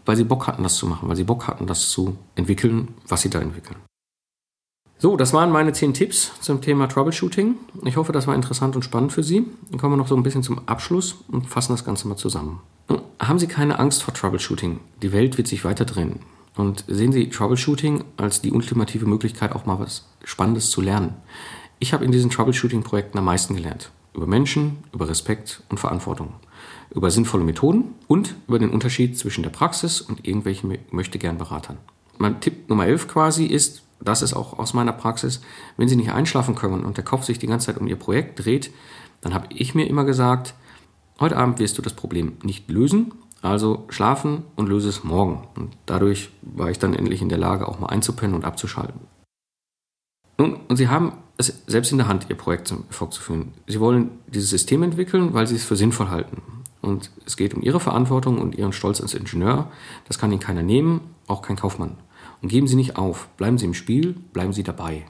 [0.06, 3.22] weil sie Bock hatten, das zu machen, weil sie Bock hatten, das zu entwickeln, was
[3.22, 3.78] sie da entwickeln.
[4.98, 7.56] So, das waren meine zehn Tipps zum Thema Troubleshooting.
[7.84, 9.46] Ich hoffe, das war interessant und spannend für Sie.
[9.70, 12.62] Dann kommen wir noch so ein bisschen zum Abschluss und fassen das Ganze mal zusammen.
[13.20, 14.80] Haben Sie keine Angst vor Troubleshooting.
[15.02, 16.20] Die Welt wird sich weiter drehen.
[16.56, 21.16] Und sehen Sie Troubleshooting als die ultimative Möglichkeit, auch mal was Spannendes zu lernen.
[21.80, 23.92] Ich habe in diesen Troubleshooting-Projekten am meisten gelernt.
[24.14, 26.34] Über Menschen, über Respekt und Verantwortung.
[26.92, 31.78] Über sinnvolle Methoden und über den Unterschied zwischen der Praxis und irgendwelchen Möchtegern-Beratern.
[32.20, 35.42] Mein Tipp Nummer 11 quasi ist, das ist auch aus meiner Praxis,
[35.78, 38.46] wenn Sie nicht einschlafen können und der Kopf sich die ganze Zeit um Ihr Projekt
[38.46, 38.72] dreht,
[39.22, 40.54] dann habe ich mir immer gesagt,
[41.20, 43.14] heute Abend wirst du das Problem nicht lösen,
[43.44, 45.48] also schlafen und löse es morgen.
[45.56, 49.02] Und dadurch war ich dann endlich in der Lage, auch mal einzupennen und abzuschalten.
[50.38, 53.54] Nun, und Sie haben es selbst in der Hand, Ihr Projekt zum Erfolg zu führen.
[53.68, 56.42] Sie wollen dieses System entwickeln, weil Sie es für sinnvoll halten.
[56.82, 59.72] Und es geht um Ihre Verantwortung und Ihren Stolz als Ingenieur.
[60.08, 61.98] Das kann Ihnen keiner nehmen, auch kein Kaufmann.
[62.42, 65.06] Und geben Sie nicht auf, bleiben Sie im Spiel, bleiben Sie dabei.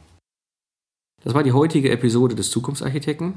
[1.24, 3.34] Das war die heutige Episode des Zukunftsarchitekten.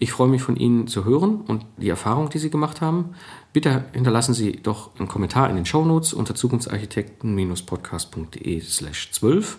[0.00, 3.10] Ich freue mich von Ihnen zu hören und die Erfahrung, die Sie gemacht haben.
[3.52, 9.58] Bitte hinterlassen Sie doch einen Kommentar in den Shownotes unter zukunftsarchitekten-podcast.de slash 12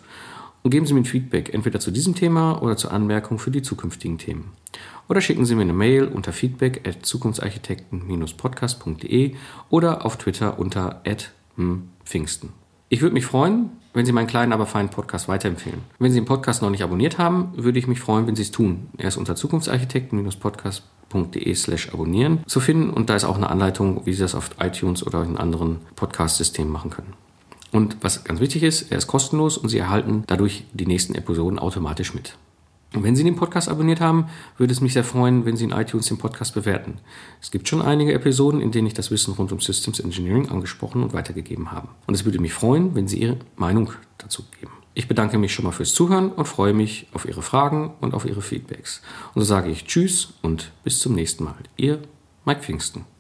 [0.64, 3.62] und geben Sie mir ein Feedback entweder zu diesem Thema oder zur Anmerkung für die
[3.62, 4.52] zukünftigen Themen.
[5.08, 9.36] Oder schicken Sie mir eine Mail unter feedback at zukunftsarchitekten-podcast.de
[9.70, 11.02] oder auf Twitter unter
[12.04, 12.50] Pfingsten.
[12.90, 15.82] Ich würde mich freuen, wenn Sie meinen kleinen, aber feinen Podcast weiterempfehlen.
[16.00, 18.52] Wenn Sie den Podcast noch nicht abonniert haben, würde ich mich freuen, wenn Sie es
[18.52, 18.90] tun.
[18.98, 24.14] Er ist unter zukunftsarchitekten-podcast.de slash abonnieren zu finden und da ist auch eine Anleitung, wie
[24.14, 27.14] Sie das auf iTunes oder in anderen Podcast-Systemen machen können.
[27.72, 31.60] Und was ganz wichtig ist, er ist kostenlos und Sie erhalten dadurch die nächsten Episoden
[31.60, 32.38] automatisch mit.
[32.94, 34.26] Und wenn Sie den Podcast abonniert haben,
[34.58, 36.96] würde es mich sehr freuen, wenn Sie in iTunes den Podcast bewerten.
[37.42, 41.02] Es gibt schon einige Episoden, in denen ich das Wissen rund um Systems Engineering angesprochen
[41.02, 41.88] und weitergegeben habe.
[42.08, 44.74] Und es würde mich freuen, wenn Sie Ihre Meinung dazu geben.
[44.94, 48.26] Ich bedanke mich schon mal fürs Zuhören und freue mich auf Ihre Fragen und auf
[48.26, 49.02] Ihre Feedbacks.
[49.34, 51.56] Und so sage ich Tschüss und bis zum nächsten Mal.
[51.78, 52.00] Ihr
[52.44, 53.12] Mike Pfingsten.